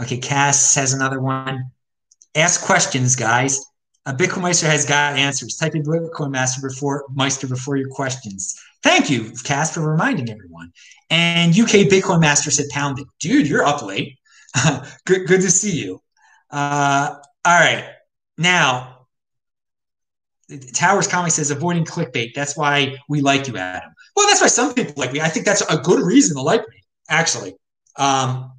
[0.00, 1.70] Okay, Cass has another one.
[2.34, 3.64] Ask questions, guys.
[4.06, 5.56] A Bitcoin Meister has got answers.
[5.56, 8.58] Type in Bitcoin Master before Meister before your questions.
[8.82, 10.72] Thank you, Cass, for reminding everyone.
[11.10, 13.06] And UK Bitcoin Master said pounded.
[13.18, 14.16] Dude, you're up late.
[15.04, 16.00] good, good to see you.
[16.50, 17.84] Uh, all right.
[18.38, 19.06] Now,
[20.74, 22.34] Towers Comic says avoiding clickbait.
[22.34, 23.92] That's why we like you, Adam.
[24.16, 25.20] Well, that's why some people like me.
[25.20, 27.54] I think that's a good reason to like me, actually.
[27.96, 28.52] Um,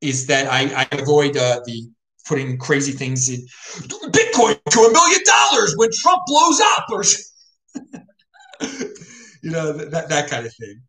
[0.00, 1.88] is that I, I avoid uh, the
[2.26, 3.46] putting crazy things in
[4.32, 7.04] Bitcoin to a million dollars when Trump blows up, or
[9.42, 10.82] you know that that kind of thing.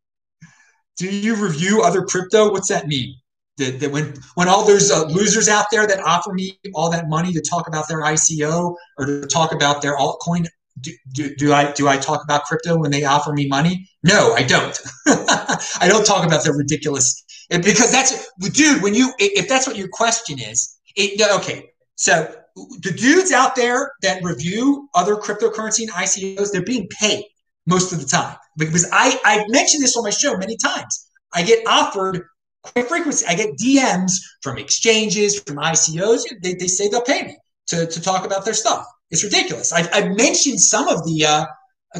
[0.97, 2.51] Do you review other crypto?
[2.51, 3.15] What's that mean?
[3.57, 7.07] That, that when when all those uh, losers out there that offer me all that
[7.07, 10.47] money to talk about their ICO or to talk about their altcoin,
[10.81, 13.87] do, do, do I do I talk about crypto when they offer me money?
[14.03, 14.79] No, I don't.
[15.07, 18.81] I don't talk about their ridiculous because that's dude.
[18.81, 21.69] When you if that's what your question is, it, okay.
[21.95, 27.25] So the dudes out there that review other cryptocurrency and ICOs, they're being paid
[27.65, 31.09] most of the time because I I mentioned this on my show many times.
[31.33, 32.21] I get offered
[32.63, 33.25] quite frequently.
[33.27, 36.21] I get DMs from exchanges, from ICOs.
[36.41, 37.37] They, they say they'll pay me
[37.67, 38.85] to, to talk about their stuff.
[39.09, 39.71] It's ridiculous.
[39.71, 41.45] I've, I've mentioned some of the uh,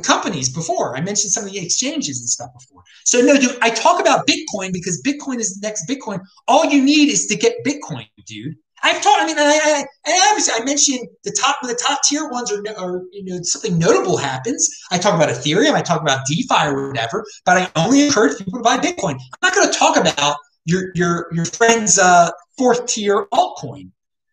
[0.02, 0.98] companies before.
[0.98, 2.84] I mentioned some of the exchanges and stuff before.
[3.06, 6.22] So no, dude, I talk about Bitcoin because Bitcoin is the next Bitcoin.
[6.48, 8.56] All you need is to get Bitcoin, dude.
[8.84, 9.22] I've talked.
[9.22, 12.62] I mean, I, I, I obviously I mentioned the top the top tier ones are,
[12.78, 14.69] are you know something notable happens.
[14.91, 15.74] I talk about Ethereum.
[15.74, 17.26] I talk about DeFi or whatever.
[17.46, 19.13] But I only encourage people to buy Bitcoin.
[19.13, 23.89] I'm not going to talk about your your your friend's uh, fourth tier altcoin.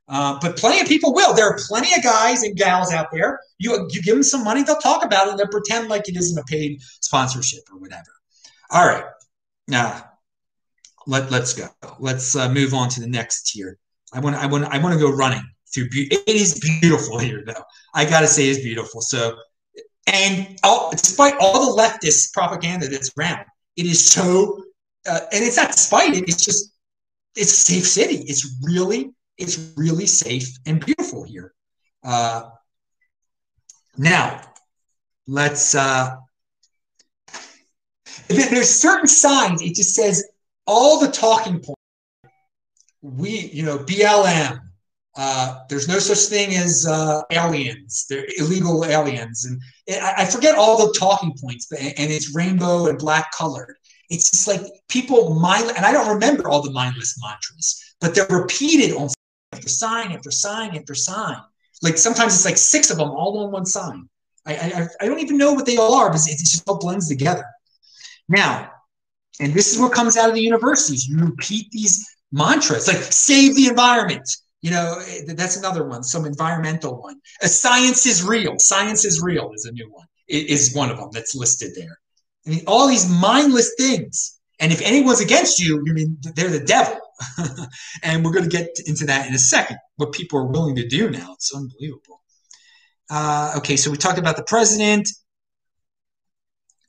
[0.09, 1.33] Uh, but plenty of people will.
[1.33, 3.39] There are plenty of guys and gals out there.
[3.59, 6.17] You you give them some money, they'll talk about it and they'll pretend like it
[6.17, 8.11] isn't a paid sponsorship or whatever.
[8.73, 9.05] All right,
[9.69, 10.11] now
[11.07, 11.69] let let's go.
[12.01, 13.79] Let's uh, move on to the next tier.
[14.13, 15.43] I want I want I want to go running
[15.73, 15.89] through.
[15.91, 17.63] Be- it is beautiful here, though.
[17.95, 19.01] I got to say, it's beautiful.
[19.01, 19.37] So,
[20.07, 23.45] and all, despite all the leftist propaganda that's around,
[23.77, 24.65] it is so.
[25.09, 26.29] Uh, and it's not despite it.
[26.29, 26.75] It's just
[27.37, 28.25] it's a safe city.
[28.27, 31.55] It's really it's really safe and beautiful here.
[32.05, 32.51] Uh,
[33.97, 34.41] now,
[35.27, 35.75] let's.
[35.75, 36.17] Uh,
[38.29, 39.63] there's certain signs.
[39.63, 40.25] It just says
[40.67, 41.80] all the talking points.
[43.03, 44.61] We, you know, BLM.
[45.17, 48.07] Uh, there's no such thing as uh, aliens.
[48.09, 49.61] They're illegal aliens, and
[49.91, 51.71] I, forget all the talking points.
[51.73, 53.77] And it's rainbow and black colored.
[54.09, 58.27] It's just like people mind, and I don't remember all the mindless mantras, but they're
[58.27, 59.09] repeated on
[59.53, 61.37] after sign after sign after sign.
[61.83, 64.09] Like sometimes it's like six of them all on one sign.
[64.47, 67.09] I, I, I don't even know what they all are, but it just all blends
[67.09, 67.45] together.
[68.29, 68.71] Now,
[69.41, 71.07] and this is what comes out of the universities.
[71.07, 74.29] You repeat these mantras like save the environment.
[74.63, 77.21] You know, that's another one, some environmental one.
[77.43, 78.59] A science is real.
[78.59, 80.07] Science is real is a new one.
[80.29, 81.99] It is one of them that's listed there.
[82.47, 84.39] I mean, all these mindless things.
[84.59, 86.99] And if anyone's against you, you mean they're the devil.
[88.03, 89.79] and we're going to get into that in a second.
[89.97, 92.21] What people are willing to do now, it's unbelievable.
[93.11, 95.09] Uh, okay, so we talked about the president.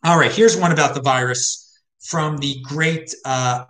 [0.04, 3.66] All right, here's one about the virus from the great uh,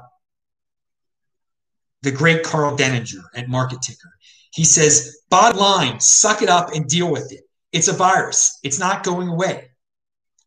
[2.01, 4.11] the great Karl Denninger at Market Ticker.
[4.53, 7.41] He says, bottom line, suck it up and deal with it.
[7.71, 8.59] It's a virus.
[8.63, 9.69] It's not going away.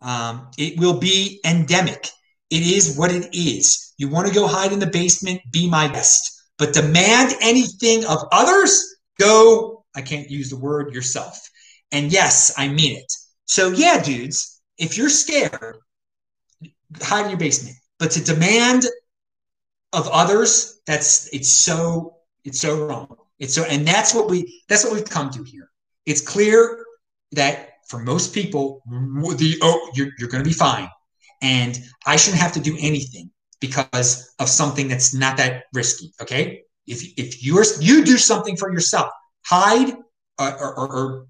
[0.02, 2.08] Um, it will be endemic.
[2.50, 3.94] It is what it is.
[3.96, 6.42] You want to go hide in the basement, be my guest.
[6.58, 11.40] But demand anything of others, go, I can't use the word, yourself.
[11.90, 13.12] And yes, I mean it.
[13.46, 15.78] So, yeah, dudes, if you're scared,
[17.00, 17.76] hide in your basement.
[17.98, 18.84] But to demand
[19.94, 23.16] of others, that's it's so it's so wrong.
[23.38, 25.70] It's so and that's what we that's what we've come to here.
[26.06, 26.84] It's clear
[27.32, 30.88] that for most people, the oh, you're, you're going to be fine
[31.44, 33.30] and I shouldn't have to do anything
[33.60, 36.12] because of something that's not that risky.
[36.20, 39.10] Okay, if if you're you do something for yourself,
[39.44, 39.94] hide
[40.38, 41.26] uh, or, or, or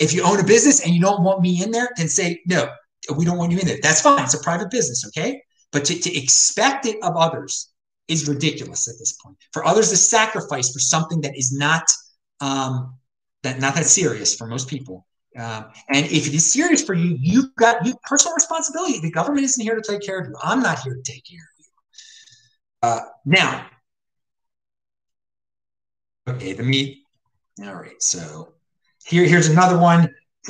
[0.00, 2.68] if you own a business and you don't want me in there, then say no,
[3.14, 3.78] we don't want you in there.
[3.82, 4.24] That's fine.
[4.24, 5.04] It's a private business.
[5.08, 7.68] Okay, but to, to expect it of others
[8.08, 9.36] is ridiculous at this point.
[9.52, 11.84] For others to sacrifice for something that is not
[12.40, 12.94] um,
[13.42, 17.16] that not that serious for most people um, and if it is serious for you,
[17.20, 19.00] you've got you personal responsibility.
[19.00, 20.34] The government isn't here to take care of you.
[20.42, 21.66] I'm not here to take care of you.
[22.82, 23.66] Uh, now,
[26.28, 26.98] okay, the meat.
[27.62, 28.54] All right, so
[29.06, 30.08] here, here's another one.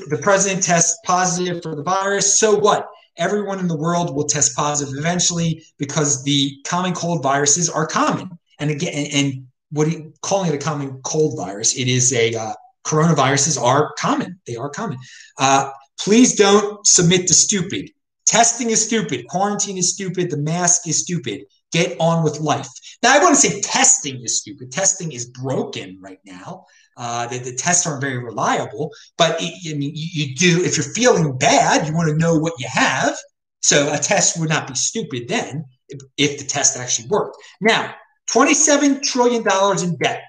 [0.09, 2.39] The president tests positive for the virus.
[2.39, 2.89] So what?
[3.19, 8.31] Everyone in the world will test positive eventually because the common cold viruses are common.
[8.59, 12.53] And again, and, what you, calling it a common cold virus, it is a uh,
[12.85, 14.39] coronaviruses are common.
[14.47, 14.99] They are common.
[15.39, 17.91] Uh, please don't submit to stupid.
[18.27, 19.27] Testing is stupid.
[19.29, 20.31] Quarantine is stupid.
[20.31, 21.43] The mask is stupid.
[21.73, 22.69] Get on with life.
[23.03, 24.71] Now, I want to say testing is stupid.
[24.71, 26.67] Testing is broken right now.
[26.97, 30.77] Uh, the, the, tests aren't very reliable, but it, I mean, you, you do, if
[30.77, 33.15] you're feeling bad, you want to know what you have.
[33.61, 37.37] So a test would not be stupid then if, if the test actually worked.
[37.61, 37.95] Now,
[38.31, 39.45] $27 trillion
[39.83, 40.23] in debt.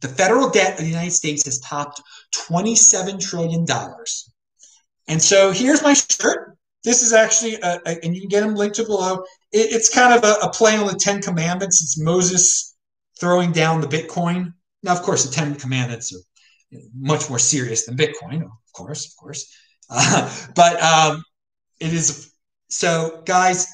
[0.00, 2.02] The federal debt of the United States has topped
[2.34, 3.66] $27 trillion.
[5.08, 6.56] And so here's my shirt.
[6.82, 9.24] This is actually, a, a, and you can get them linked to below.
[9.50, 11.82] It, it's kind of a, a play on the Ten Commandments.
[11.82, 12.76] It's Moses
[13.18, 14.52] throwing down the Bitcoin.
[14.84, 19.16] Now, of course, the Ten Commandments are much more serious than Bitcoin, of course, of
[19.16, 19.52] course.
[19.90, 21.22] Uh, but um,
[21.78, 22.32] it is
[22.68, 23.66] so, guys.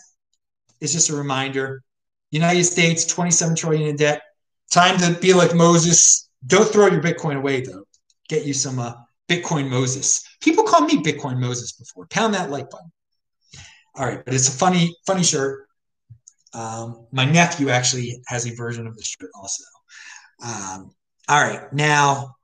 [0.80, 1.84] It's just a reminder.
[2.32, 4.20] United States, 27 trillion in debt.
[4.72, 6.28] Time to be like Moses.
[6.44, 7.84] Don't throw your Bitcoin away, though.
[8.28, 8.94] Get you some uh,
[9.28, 10.24] Bitcoin Moses.
[10.40, 12.08] People call me Bitcoin Moses before.
[12.08, 12.90] Pound that like button.
[13.94, 15.68] All right, but it's a funny, funny shirt.
[16.54, 19.62] Um, my nephew actually has a version of the shirt also.
[20.44, 20.90] Um,
[21.30, 22.34] all right, now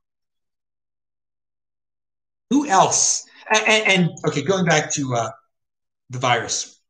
[2.50, 3.24] who else?
[3.50, 5.30] And, and, okay, going back to uh,
[6.10, 6.80] the virus,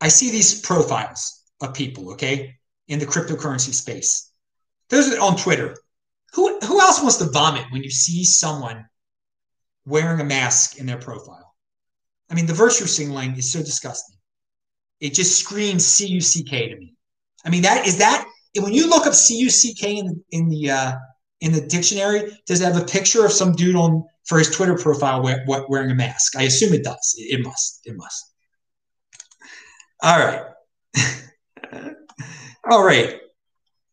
[0.00, 2.12] I see these profiles of people.
[2.12, 2.54] Okay,
[2.88, 4.30] in the cryptocurrency space.
[4.90, 5.76] Those are on Twitter.
[6.34, 8.84] Who who else wants to vomit when you see someone
[9.86, 11.54] wearing a mask in their profile?
[12.30, 14.16] I mean, the virtue signaling is so disgusting.
[15.00, 16.94] It just screams C U C K to me.
[17.44, 18.25] I mean, that is that
[18.62, 20.92] when you look up C U C K in in the uh,
[21.40, 24.76] in the dictionary, does it have a picture of some dude on for his Twitter
[24.76, 26.36] profile wear, wearing a mask?
[26.36, 27.14] I assume it does.
[27.18, 27.80] It, it must.
[27.84, 28.32] It must.
[30.02, 30.42] All right.
[32.70, 33.20] All right.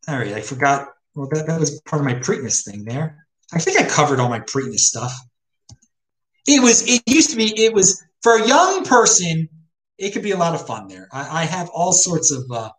[0.07, 0.33] All right.
[0.33, 0.89] I forgot.
[1.15, 3.25] Well, that, that was part of my Preakness thing there.
[3.53, 5.13] I think I covered all my Preakness stuff.
[6.47, 9.47] It was, it used to be, it was for a young person,
[9.97, 11.07] it could be a lot of fun there.
[11.11, 12.71] I, I have all sorts of uh,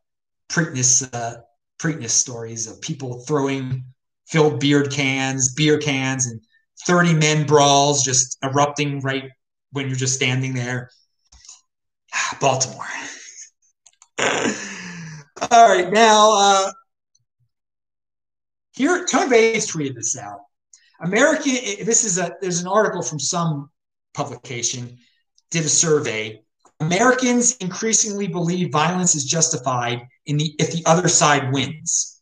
[0.51, 1.37] Preakness, uh,
[1.79, 3.85] Preakness stories of people throwing
[4.27, 6.41] filled beard cans, beer cans, and
[6.87, 9.31] 30 men brawls just erupting right
[9.73, 10.91] when you're just standing there.
[12.41, 12.87] Baltimore.
[14.19, 16.73] All right, now uh,
[18.73, 20.41] here Tony Bates tweeted this out.
[21.01, 21.53] American.
[21.85, 23.71] This is a there's an article from some
[24.15, 24.99] publication
[25.51, 26.43] did a survey.
[26.87, 32.20] Americans increasingly believe violence is justified in the if the other side wins,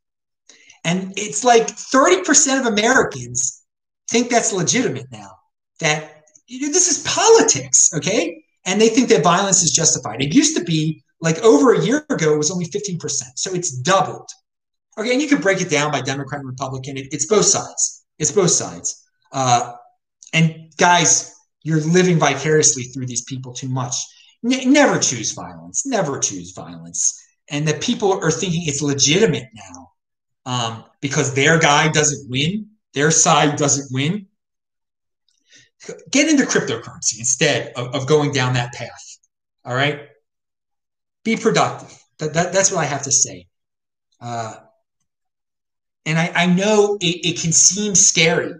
[0.85, 3.62] and it's like thirty percent of Americans
[4.09, 5.31] think that's legitimate now.
[5.81, 8.44] That you know, this is politics, okay?
[8.64, 10.22] And they think that violence is justified.
[10.22, 12.98] It used to be like over a year ago, it was only 15%.
[13.37, 14.29] So it's doubled.
[14.98, 16.98] Okay, and you can break it down by Democrat and Republican.
[16.98, 18.05] It, it's both sides.
[18.18, 19.03] It's both sides.
[19.33, 19.72] Uh,
[20.35, 23.94] and guys, you're living vicariously through these people too much.
[24.44, 25.87] N- never choose violence.
[25.87, 27.20] Never choose violence.
[27.50, 29.90] And that people are thinking it's legitimate now
[30.46, 34.26] um, because their guy doesn't win, their side doesn't win.
[36.11, 39.18] Get into cryptocurrency instead of, of going down that path.
[39.64, 40.09] All right
[41.24, 41.96] be productive.
[42.18, 43.46] That, that, that's what I have to say.
[44.20, 44.55] Uh,
[46.05, 48.55] and I, I know it, it, can seem scary.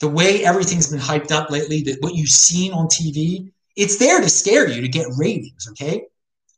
[0.00, 4.20] The way everything's been hyped up lately, that what you've seen on TV, it's there
[4.20, 6.04] to scare you to get ratings, okay?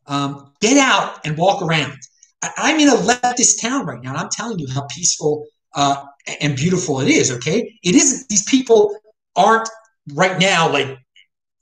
[0.07, 1.99] Um, get out and walk around.
[2.43, 6.07] I, am in a leftist town right now, and I'm telling you how peaceful uh,
[6.41, 7.79] and beautiful it is, okay?
[7.85, 8.97] It isn't, these people
[9.37, 9.69] aren't
[10.15, 10.99] right now like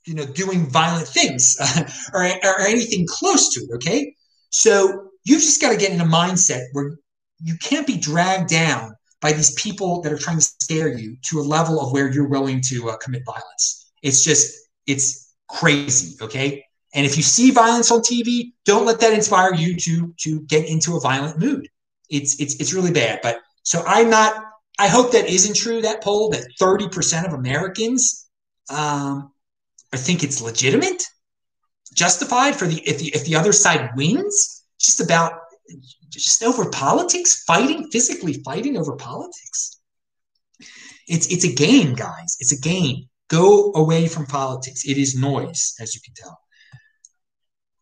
[0.05, 1.55] you know, doing violent things
[2.13, 3.75] or, or anything close to it.
[3.75, 4.15] Okay.
[4.49, 6.97] So you've just got to get in a mindset where
[7.43, 11.39] you can't be dragged down by these people that are trying to scare you to
[11.39, 13.91] a level of where you're willing to uh, commit violence.
[14.01, 14.57] It's just,
[14.87, 16.17] it's crazy.
[16.21, 16.65] Okay.
[16.93, 20.67] And if you see violence on TV, don't let that inspire you to to get
[20.67, 21.69] into a violent mood.
[22.09, 23.19] It's it's it's really bad.
[23.21, 24.45] But so I'm not.
[24.79, 25.81] I hope that isn't true.
[25.81, 28.29] That poll that 30% of Americans
[28.69, 29.31] um,
[29.91, 31.03] I think it's legitimate,
[31.93, 35.33] justified for the if the if the other side wins, just about
[36.09, 39.79] just over politics, fighting physically fighting over politics.
[41.07, 42.37] It's it's a game, guys.
[42.39, 43.09] It's a game.
[43.29, 44.85] Go away from politics.
[44.85, 46.39] It is noise, as you can tell.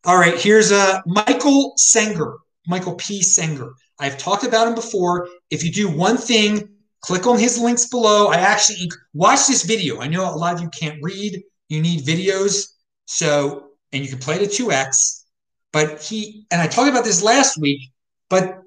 [0.06, 2.38] All right, here's uh, Michael Senger,
[2.68, 3.22] Michael P.
[3.22, 3.72] Senger.
[4.00, 5.28] I've talked about him before.
[5.50, 6.70] If you do one thing,
[7.02, 8.28] click on his links below.
[8.28, 10.00] I actually watch this video.
[10.00, 11.42] I know a lot of you can't read.
[11.70, 12.68] You need videos.
[13.06, 15.24] So, and you can play to 2x.
[15.74, 17.92] But he, and I talked about this last week,
[18.30, 18.62] but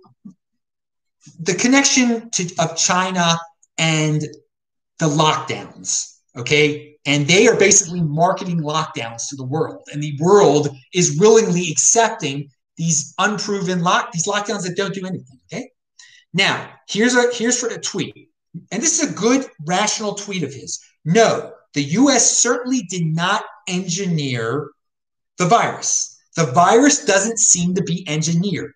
[1.39, 3.39] the connection to, of China
[3.79, 4.23] and
[4.99, 6.97] the lockdowns, okay?
[7.07, 9.89] And they are basically marketing lockdowns to the world.
[9.93, 15.39] And the world is willingly accepting these unproven lock these lockdowns that don't do anything.
[15.53, 15.71] Okay.
[16.33, 18.31] Now, here's a here's for a tweet.
[18.73, 20.81] And this is a good rational tweet of his.
[21.05, 24.71] No, the US certainly did not engineer
[25.39, 26.19] the virus.
[26.37, 28.73] The virus doesn't seem to be engineered.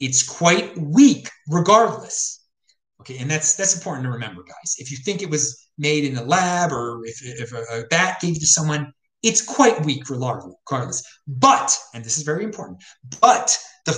[0.00, 2.44] It's quite weak regardless.
[3.00, 4.76] Okay, and that's that's important to remember, guys.
[4.78, 8.38] If you think it was made in a lab or if, if a, bat gave
[8.40, 11.02] to someone, it's quite weak regardless.
[11.26, 12.82] But, and this is very important,
[13.20, 13.56] but
[13.86, 13.92] the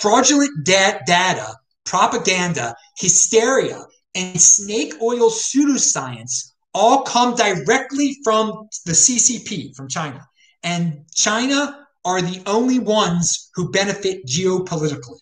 [0.00, 3.84] fraudulent da- data, propaganda, hysteria,
[4.14, 10.26] and snake oil pseudoscience all come directly from the CCP, from China.
[10.62, 15.20] And China are the only ones who benefit geopolitically.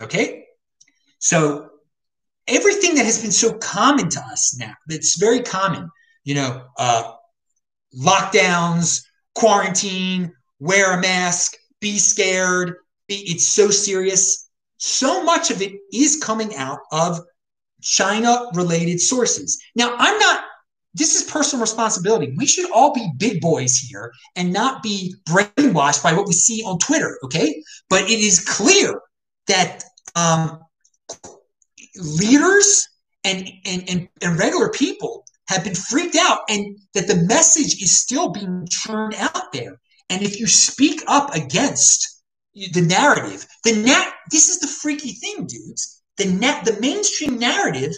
[0.00, 0.44] Okay?
[1.18, 1.70] So
[2.48, 5.88] everything that has been so common to us now, that's very common,
[6.24, 7.12] you know, uh,
[7.96, 12.74] lockdowns, quarantine, wear a mask, be scared,
[13.06, 14.50] be, it's so serious.
[14.78, 17.20] So much of it is coming out of
[17.82, 19.58] China related sources.
[19.76, 20.44] Now, I'm not,
[20.94, 22.34] this is personal responsibility.
[22.36, 26.62] We should all be big boys here and not be brainwashed by what we see
[26.64, 27.62] on Twitter, okay?
[27.88, 29.00] But it is clear
[29.46, 29.84] that
[30.16, 30.60] um,
[31.98, 32.88] leaders
[33.24, 37.98] and, and, and, and regular people have been freaked out and that the message is
[37.98, 39.80] still being churned out there.
[40.10, 42.22] And if you speak up against
[42.54, 46.02] the narrative, the nat this is the freaky thing, dudes.
[46.16, 47.92] The net the mainstream narrative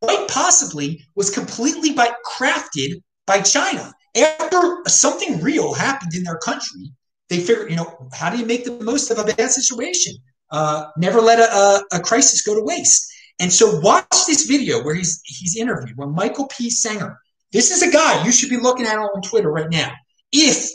[0.00, 3.92] quite possibly was completely by crafted by China.
[4.16, 6.92] After something real happened in their country,
[7.28, 10.14] they figured, you know, how do you make the most of a bad situation?
[10.50, 13.08] Uh, never let a, a, a crisis go to waste.
[13.40, 16.68] And so watch this video where he's he's interviewed when Michael P.
[16.68, 17.16] Senger.
[17.52, 19.90] This is a guy you should be looking at on Twitter right now.
[20.30, 20.68] If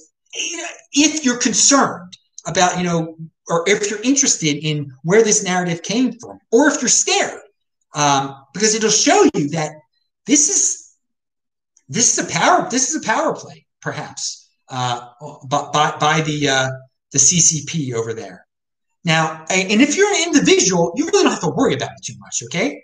[0.91, 3.15] if you're concerned about, you know,
[3.47, 7.39] or if you're interested in where this narrative came from, or if you're scared,
[7.93, 9.71] um, because it'll show you that
[10.25, 10.95] this is
[11.87, 15.09] this is a power this is a power play, perhaps, uh,
[15.47, 16.69] by, by, by the uh,
[17.11, 18.44] the CCP over there.
[19.05, 22.15] Now, and if you're an individual, you really don't have to worry about it too
[22.19, 22.83] much, okay?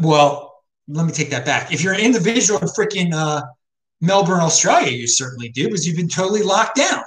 [0.00, 0.52] Well,
[0.86, 1.72] let me take that back.
[1.72, 3.42] If you're an individual in freaking uh,
[4.02, 7.02] Melbourne, Australia, you certainly do, because you've been totally locked down.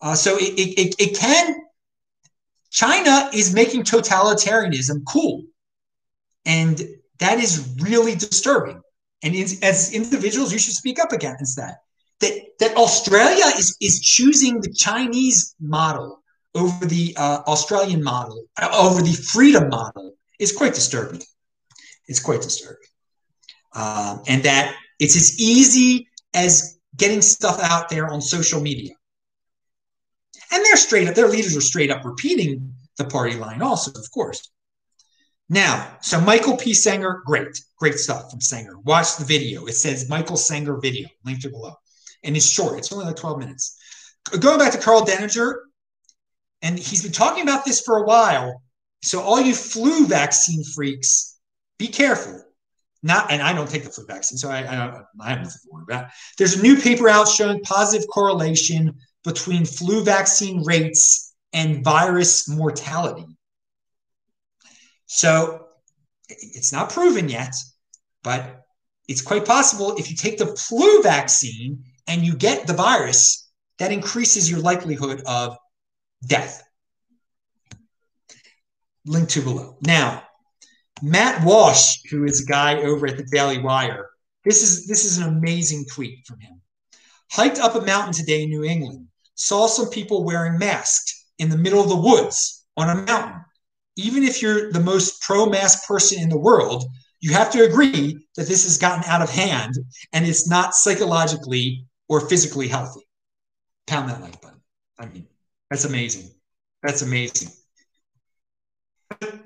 [0.00, 1.56] Uh, so it, it, it can.
[2.70, 5.42] China is making totalitarianism cool.
[6.46, 6.80] And
[7.18, 8.80] that is really disturbing.
[9.22, 11.78] And as individuals, you should speak up against that.
[12.20, 16.19] That, that Australia is, is choosing the Chinese model
[16.54, 21.22] over the uh, Australian model, uh, over the freedom model, is quite disturbing.
[22.06, 22.88] It's quite disturbing.
[23.74, 28.94] Um, and that it's as easy as getting stuff out there on social media.
[30.52, 34.10] And they're straight up, their leaders are straight up repeating the party line, also, of
[34.10, 34.50] course.
[35.48, 36.72] Now, so Michael P.
[36.72, 38.82] Senger, great, great stuff from Senger.
[38.84, 39.66] Watch the video.
[39.66, 41.74] It says Michael Senger video, linked below.
[42.22, 43.76] And it's short, it's only like 12 minutes.
[44.38, 45.54] Going back to Karl Denninger,
[46.62, 48.62] and he's been talking about this for a while.
[49.02, 51.38] So all you flu vaccine freaks,
[51.78, 52.42] be careful.
[53.02, 55.68] Not, and I don't take the flu vaccine, so I, I, I have nothing to
[55.70, 56.10] worry about.
[56.36, 58.94] There's a new paper out showing positive correlation
[59.24, 63.26] between flu vaccine rates and virus mortality.
[65.06, 65.66] So
[66.28, 67.54] it's not proven yet,
[68.22, 68.64] but
[69.08, 73.92] it's quite possible if you take the flu vaccine and you get the virus, that
[73.92, 75.56] increases your likelihood of
[76.26, 76.62] death.
[79.06, 79.76] Link to below.
[79.82, 80.22] Now,
[81.02, 84.10] Matt Walsh, who is a guy over at the Daily Wire,
[84.44, 86.60] this is this is an amazing tweet from him.
[87.30, 89.06] Hiked up a mountain today in New England.
[89.34, 93.42] Saw some people wearing masks in the middle of the woods on a mountain.
[93.96, 96.84] Even if you're the most pro-mask person in the world,
[97.20, 99.74] you have to agree that this has gotten out of hand
[100.12, 103.06] and it's not psychologically or physically healthy.
[103.86, 104.60] Pound that like button.
[104.98, 105.26] I mean,
[105.70, 106.30] that's amazing.
[106.82, 107.48] That's amazing.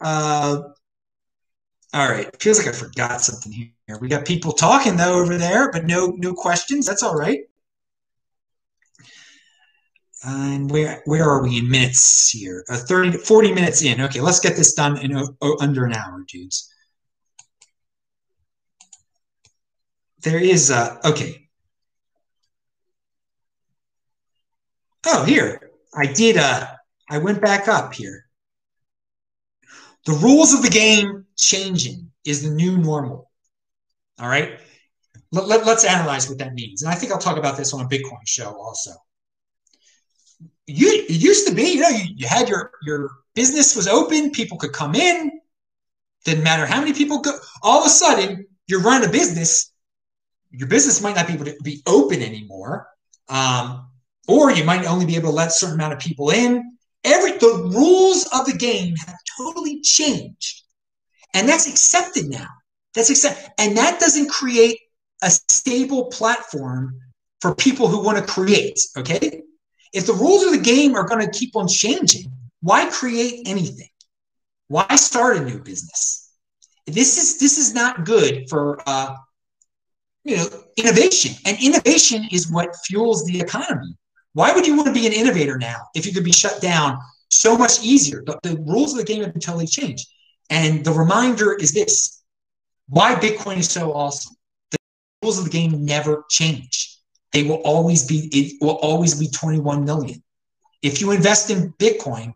[0.00, 0.60] Uh,
[1.92, 2.40] all right.
[2.40, 3.98] Feels like I forgot something here.
[4.00, 6.86] We got people talking though over there, but no no questions.
[6.86, 7.40] That's all right.
[10.24, 12.64] and where where are we in minutes here?
[12.68, 14.00] Uh, 30, 40 minutes in.
[14.00, 15.16] Okay, let's get this done in
[15.60, 16.72] under an hour, dudes.
[20.22, 21.47] There is a okay.
[25.06, 26.36] Oh, here I did.
[26.36, 26.66] Uh,
[27.10, 28.24] I went back up here.
[30.06, 33.30] The rules of the game changing is the new normal.
[34.18, 34.58] All right.
[35.32, 36.82] Let, let, let's analyze what that means.
[36.82, 38.92] And I think I'll talk about this on a Bitcoin show also
[40.68, 44.30] you it used to be, you know, you, you had your your business was open,
[44.30, 45.40] people could come in,
[46.24, 47.32] didn't matter how many people go.
[47.62, 49.72] All of a sudden, you're running a business.
[50.50, 52.86] Your business might not be able to be open anymore,
[53.28, 53.88] um,
[54.28, 56.76] or you might only be able to let a certain amount of people in.
[57.02, 60.62] Every the rules of the game have totally changed,
[61.34, 62.48] and that's accepted now.
[62.94, 64.78] That's accept, and that doesn't create
[65.22, 66.96] a stable platform
[67.40, 68.78] for people who want to create.
[68.96, 69.42] Okay,
[69.92, 73.88] if the rules of the game are going to keep on changing, why create anything?
[74.66, 76.30] Why start a new business?
[76.86, 79.14] This is this is not good for uh,
[80.24, 83.96] you know innovation, and innovation is what fuels the economy.
[84.38, 87.00] Why would you want to be an innovator now if you could be shut down
[87.28, 88.22] so much easier?
[88.24, 90.06] The, rules of the game have been totally changed,
[90.48, 92.22] and the reminder is this:
[92.88, 94.36] why Bitcoin is so awesome.
[94.70, 94.76] The
[95.24, 96.98] rules of the game never change.
[97.32, 100.22] They will always be it will always be 21 million.
[100.82, 102.32] If you invest in bitcoin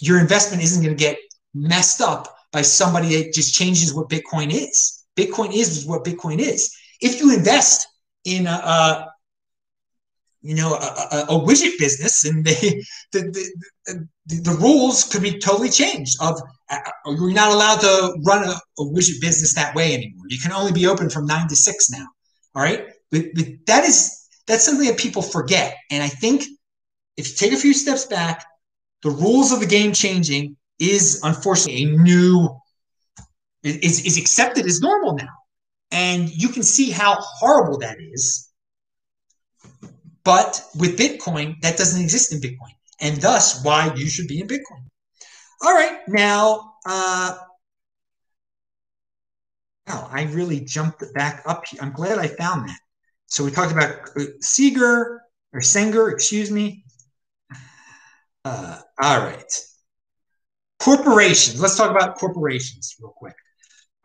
[0.00, 1.16] your investment isn't going to get
[1.54, 5.02] messed up by somebody that just changes what bitcoin is.
[5.16, 6.76] Bitcoin is what bitcoin is.
[7.00, 7.88] If you invest
[8.26, 9.14] in a, a
[10.40, 12.54] you know a, a, a, widget business and they,
[13.12, 13.20] the,
[13.86, 18.44] the, the, the, rules could be totally changed of uh, you're not allowed to run
[18.44, 21.56] a, a widget business that way anymore you can only be open from nine to
[21.56, 22.06] six now
[22.54, 24.18] all right but, but that is
[24.48, 25.76] that's something that people forget.
[25.90, 26.42] And I think
[27.16, 28.44] if you take a few steps back,
[29.02, 32.48] the rules of the game changing is unfortunately a new
[33.62, 35.28] is, is accepted as normal now.
[35.90, 38.47] And you can see how horrible that is.
[40.28, 42.74] But with Bitcoin, that doesn't exist in Bitcoin.
[43.00, 44.84] And thus why you should be in Bitcoin.
[45.62, 47.34] All right, now uh
[49.86, 51.80] wow, I really jumped back up here.
[51.82, 52.78] I'm glad I found that.
[53.24, 55.22] So we talked about uh, Seeger
[55.54, 56.84] or Sanger, excuse me.
[58.44, 59.64] Uh, all right.
[60.78, 61.58] Corporations.
[61.58, 63.36] Let's talk about corporations real quick.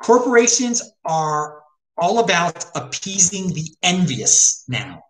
[0.01, 1.63] Corporations are
[1.97, 5.03] all about appeasing the envious now.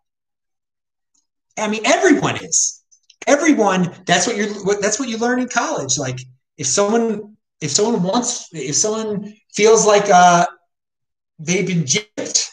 [1.57, 2.81] I mean, everyone is.
[3.27, 3.93] Everyone.
[4.05, 4.49] That's what you're.
[4.81, 5.97] That's what you learn in college.
[5.97, 6.19] Like,
[6.57, 10.45] if someone, if someone wants, if someone feels like uh,
[11.39, 12.49] they've been gypped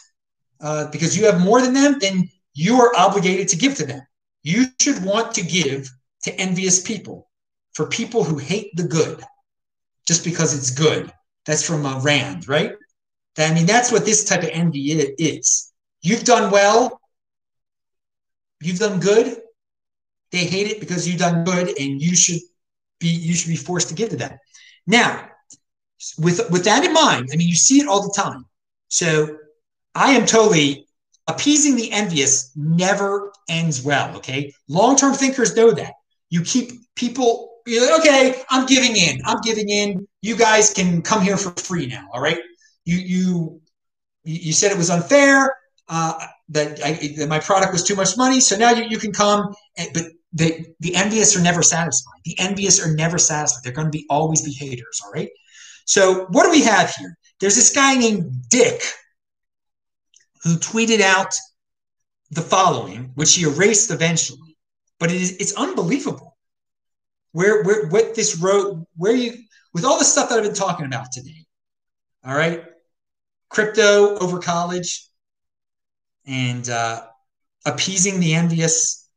[0.61, 4.01] uh, because you have more than them, then you are obligated to give to them.
[4.43, 5.89] You should want to give
[6.23, 7.29] to envious people,
[7.73, 9.23] for people who hate the good
[10.07, 11.11] just because it's good.
[11.45, 12.73] That's from uh, Rand, right?
[13.37, 15.73] I mean, that's what this type of envy is.
[16.01, 17.00] You've done well,
[18.61, 19.41] you've done good.
[20.31, 22.39] They hate it because you've done good, and you should
[22.99, 24.37] be you should be forced to give to them.
[24.87, 25.29] Now,
[26.17, 28.45] with with that in mind, I mean, you see it all the time.
[28.87, 29.37] So
[29.95, 30.87] I am totally
[31.27, 34.15] appeasing the envious never ends well.
[34.17, 34.53] Okay.
[34.67, 35.93] Long term thinkers know that.
[36.29, 39.21] You keep people, you're like, okay, I'm giving in.
[39.25, 40.07] I'm giving in.
[40.21, 42.07] You guys can come here for free now.
[42.13, 42.39] All right.
[42.85, 43.61] You, you,
[44.23, 45.55] you said it was unfair.
[45.93, 46.13] Uh,
[46.47, 48.39] that, I, my product was too much money.
[48.39, 49.53] So now you, you can come.
[49.93, 52.21] But the, the envious are never satisfied.
[52.23, 53.61] The envious are never satisfied.
[53.63, 55.01] They're going to be always be haters.
[55.03, 55.29] All right.
[55.85, 57.17] So what do we have here?
[57.41, 58.81] There's this guy named Dick
[60.43, 61.35] who tweeted out
[62.29, 64.57] the following, which he erased eventually.
[64.97, 66.37] But it is it's unbelievable
[67.33, 69.33] where where what this road where you
[69.73, 71.45] with all the stuff that I've been talking about today.
[72.23, 72.63] All right,
[73.49, 75.10] crypto over college
[76.25, 77.03] and uh,
[77.65, 79.09] appeasing the envious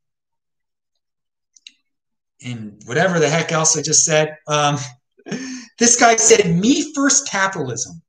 [2.43, 4.35] and whatever the heck else I just said.
[4.47, 4.77] Um,
[5.79, 8.01] this guy said, "Me first capitalism."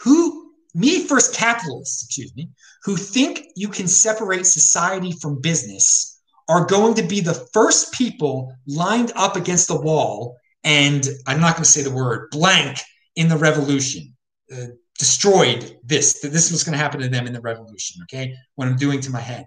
[0.00, 2.50] Who me first capitalists, excuse me,
[2.84, 8.52] who think you can separate society from business are going to be the first people
[8.66, 12.78] lined up against the wall and I'm not going to say the word blank
[13.16, 14.16] in the revolution.
[14.52, 14.66] Uh,
[15.02, 18.68] destroyed this that this was going to happen to them in the revolution okay what
[18.68, 19.46] i'm doing to my head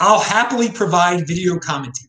[0.00, 2.08] i'll happily provide video commentary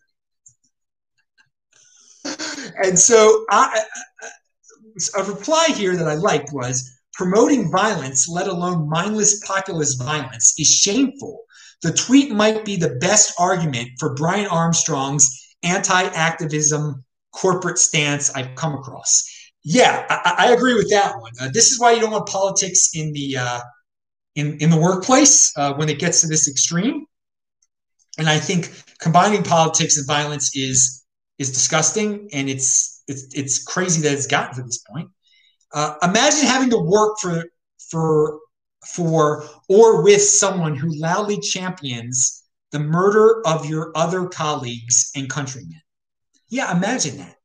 [2.83, 3.81] and so I,
[5.17, 10.67] a reply here that i liked was Promoting violence, let alone mindless populist violence, is
[10.67, 11.43] shameful.
[11.81, 18.53] The tweet might be the best argument for Brian Armstrong's anti activism corporate stance I've
[18.55, 19.25] come across.
[19.67, 21.31] Yeah, I, I agree with that one.
[21.41, 23.59] Uh, this is why you don't want politics in the uh,
[24.35, 27.07] in in the workplace uh, when it gets to this extreme.
[28.19, 31.03] And I think combining politics and violence is
[31.39, 35.09] is disgusting, and it's it's it's crazy that it's gotten to this point.
[35.73, 37.43] Uh, imagine having to work for
[37.89, 38.39] for
[38.85, 45.81] for or with someone who loudly champions the murder of your other colleagues and countrymen.
[46.49, 47.37] Yeah, imagine that.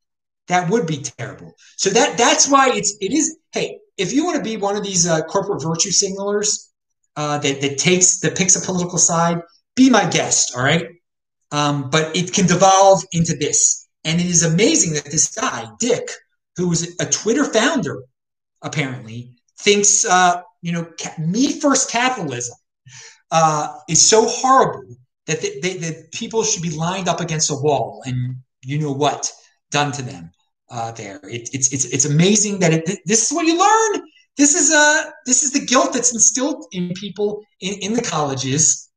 [0.51, 1.55] That would be terrible.
[1.77, 3.39] So that that's why it's it is.
[3.53, 6.71] Hey, if you want to be one of these uh, corporate virtue signalers
[7.15, 9.43] uh, that that takes that picks a political side,
[9.77, 10.57] be my guest.
[10.57, 10.89] All right.
[11.53, 16.09] Um, but it can devolve into this, and it is amazing that this guy Dick,
[16.57, 18.03] who was a Twitter founder,
[18.63, 20.85] apparently thinks uh, you know
[21.17, 22.57] me first capitalism
[23.31, 24.97] uh, is so horrible
[25.27, 28.35] that they, that people should be lined up against a wall and
[28.65, 29.31] you know what
[29.71, 30.33] done to them
[30.71, 31.21] uh, there.
[31.25, 34.03] It, it's it's it's amazing that it, this is what you learn.
[34.37, 38.89] This is uh this is the guilt that's instilled in people in, in the colleges,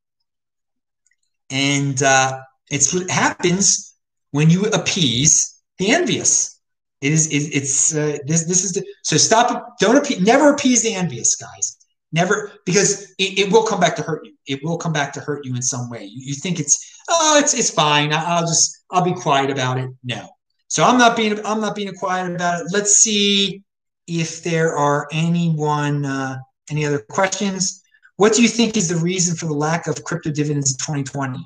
[1.50, 3.96] and uh, it's what happens
[4.32, 6.60] when you appease the envious.
[7.02, 10.84] It is it, it's uh, this this is the so stop don't appease never appease
[10.84, 11.78] the envious guys.
[12.16, 14.36] Never because it, it, will come back to hurt you.
[14.46, 16.04] It will come back to hurt you in some way.
[16.04, 16.78] You, you think it's
[17.10, 18.14] oh it's it's fine.
[18.14, 19.90] I, will just i'll be quiet about it.
[20.04, 20.30] No
[20.74, 23.62] so i'm not being i'm not being quiet about it let's see
[24.08, 26.38] if there are anyone uh,
[26.72, 27.84] any other questions
[28.18, 31.40] what do you think is the reason for the lack of crypto dividends in 2020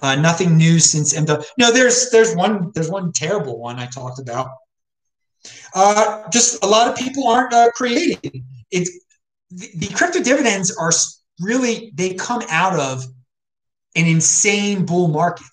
[0.00, 1.44] uh, nothing new since MW.
[1.58, 4.48] No, there's there's one there's one terrible one I talked about.
[5.74, 8.44] Uh, just a lot of people aren't uh, creating.
[8.70, 8.88] It
[9.50, 10.92] the, the crypto dividends are
[11.40, 13.04] really they come out of
[13.94, 15.52] an insane bull market,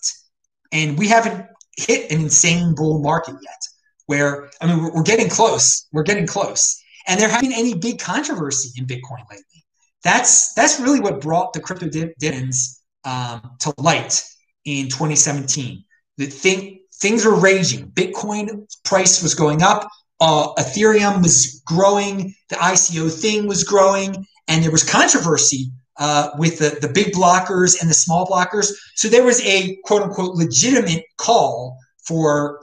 [0.72, 1.46] and we haven't
[1.76, 3.60] hit an insane bull market yet.
[4.06, 5.86] Where I mean, we're, getting close.
[5.92, 9.64] We're getting close, and there hasn't been any big controversy in Bitcoin lately.
[10.02, 14.24] That's that's really what brought the crypto dividends um, to light
[14.64, 15.84] in 2017.
[16.16, 17.90] The thing things were raging.
[17.92, 19.88] Bitcoin price was going up
[20.20, 26.58] uh, Ethereum was growing, the ICO thing was growing, and there was controversy uh, with
[26.58, 28.72] the, the big blockers and the small blockers.
[28.96, 32.58] So there was a quote unquote legitimate call for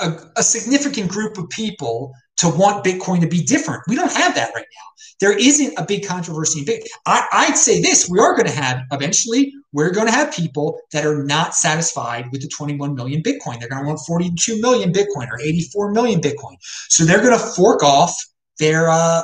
[0.00, 3.82] a, a significant group of people to want Bitcoin to be different.
[3.86, 4.86] We don't have that right now.
[5.20, 6.86] There isn't a big controversy in Bitcoin.
[7.06, 9.52] I, would say this: we are going to have eventually.
[9.72, 13.60] We're going to have people that are not satisfied with the 21 million Bitcoin.
[13.60, 16.56] They're going to want 42 million Bitcoin or 84 million Bitcoin.
[16.88, 18.16] So they're going to fork off
[18.58, 19.22] their uh,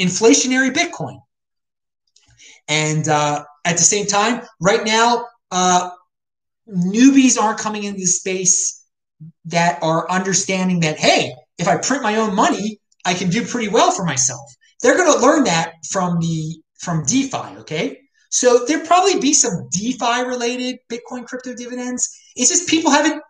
[0.00, 1.20] inflationary Bitcoin.
[2.68, 5.90] And uh, at the same time, right now, uh,
[6.68, 8.84] newbies aren't coming into the space
[9.46, 13.68] that are understanding that hey if I print my own money, I can do pretty
[13.68, 14.48] well for myself.
[14.80, 17.98] They're going to learn that from the from DeFi, okay?
[18.30, 22.08] So there'll probably be some DeFi related Bitcoin crypto dividends.
[22.36, 23.22] It's just people haven't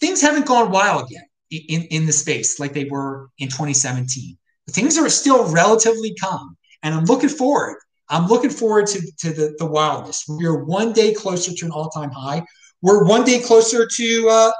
[0.00, 4.36] things haven't gone wild yet in, in the space like they were in 2017.
[4.70, 6.56] Things are still relatively calm.
[6.82, 7.78] And I'm looking forward.
[8.08, 10.24] I'm looking forward to, to the, the wildness.
[10.28, 12.44] We're one day closer to an all-time high.
[12.82, 14.52] We're one day closer to uh,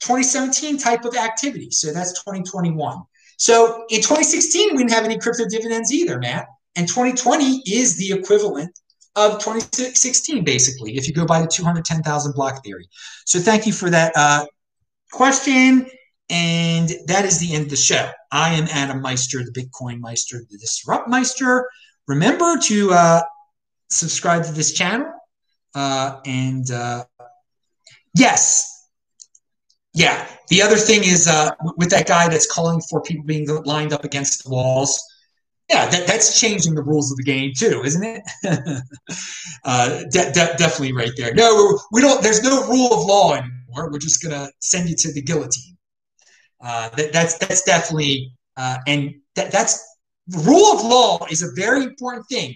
[0.00, 1.70] 2017 type of activity.
[1.70, 3.02] So that's 2021.
[3.36, 6.46] So in 2016, we didn't have any crypto dividends either, Matt.
[6.76, 8.70] And 2020 is the equivalent
[9.16, 12.88] of 2016, basically, if you go by the 210,000 block theory.
[13.24, 14.46] So thank you for that uh,
[15.12, 15.86] question.
[16.28, 18.08] And that is the end of the show.
[18.30, 21.68] I am Adam Meister, the Bitcoin Meister, the Disrupt Meister.
[22.08, 23.22] Remember to uh,
[23.90, 25.12] subscribe to this channel.
[25.74, 27.04] Uh, and uh,
[28.14, 28.88] yes,
[29.94, 30.26] yeah.
[30.48, 34.04] The other thing is uh, with that guy that's calling for people being lined up
[34.04, 35.00] against the walls.
[35.68, 38.22] Yeah, that, that's changing the rules of the game too, isn't it?
[39.64, 41.32] uh, de- de- definitely right there.
[41.34, 42.20] No, we don't.
[42.22, 43.92] There's no rule of law anymore.
[43.92, 45.76] We're just gonna send you to the guillotine.
[46.60, 49.89] Uh, that, that's that's definitely uh, and that, that's
[50.38, 52.54] rule of law is a very important thing.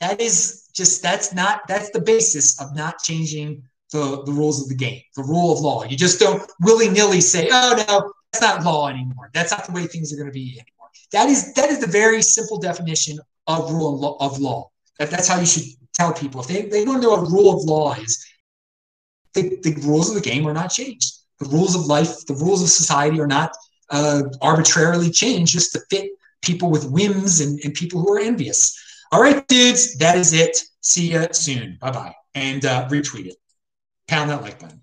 [0.00, 3.62] That is just that's not that's the basis of not changing
[3.92, 5.84] the, the rules of the game, the rule of law.
[5.84, 9.30] You just don't willy nilly say, oh, no, that's not law anymore.
[9.34, 10.88] That's not the way things are going to be anymore.
[11.12, 14.70] That is, that is the very simple definition of rule of law.
[14.70, 16.40] of That, that's how you should tell people.
[16.40, 18.24] If they, they don't know what rule of law is,
[19.34, 21.12] the, the rules of the game are not changed.
[21.40, 23.52] The rules of life, the rules of society are not
[23.90, 26.10] uh, arbitrarily changed just to fit
[26.42, 28.78] people with whims and, and people who are envious.
[29.12, 30.62] All right, dudes, that is it.
[30.80, 31.78] See you soon.
[31.80, 32.14] Bye bye.
[32.34, 33.36] And uh, retweet it.
[34.08, 34.80] Pound that like button.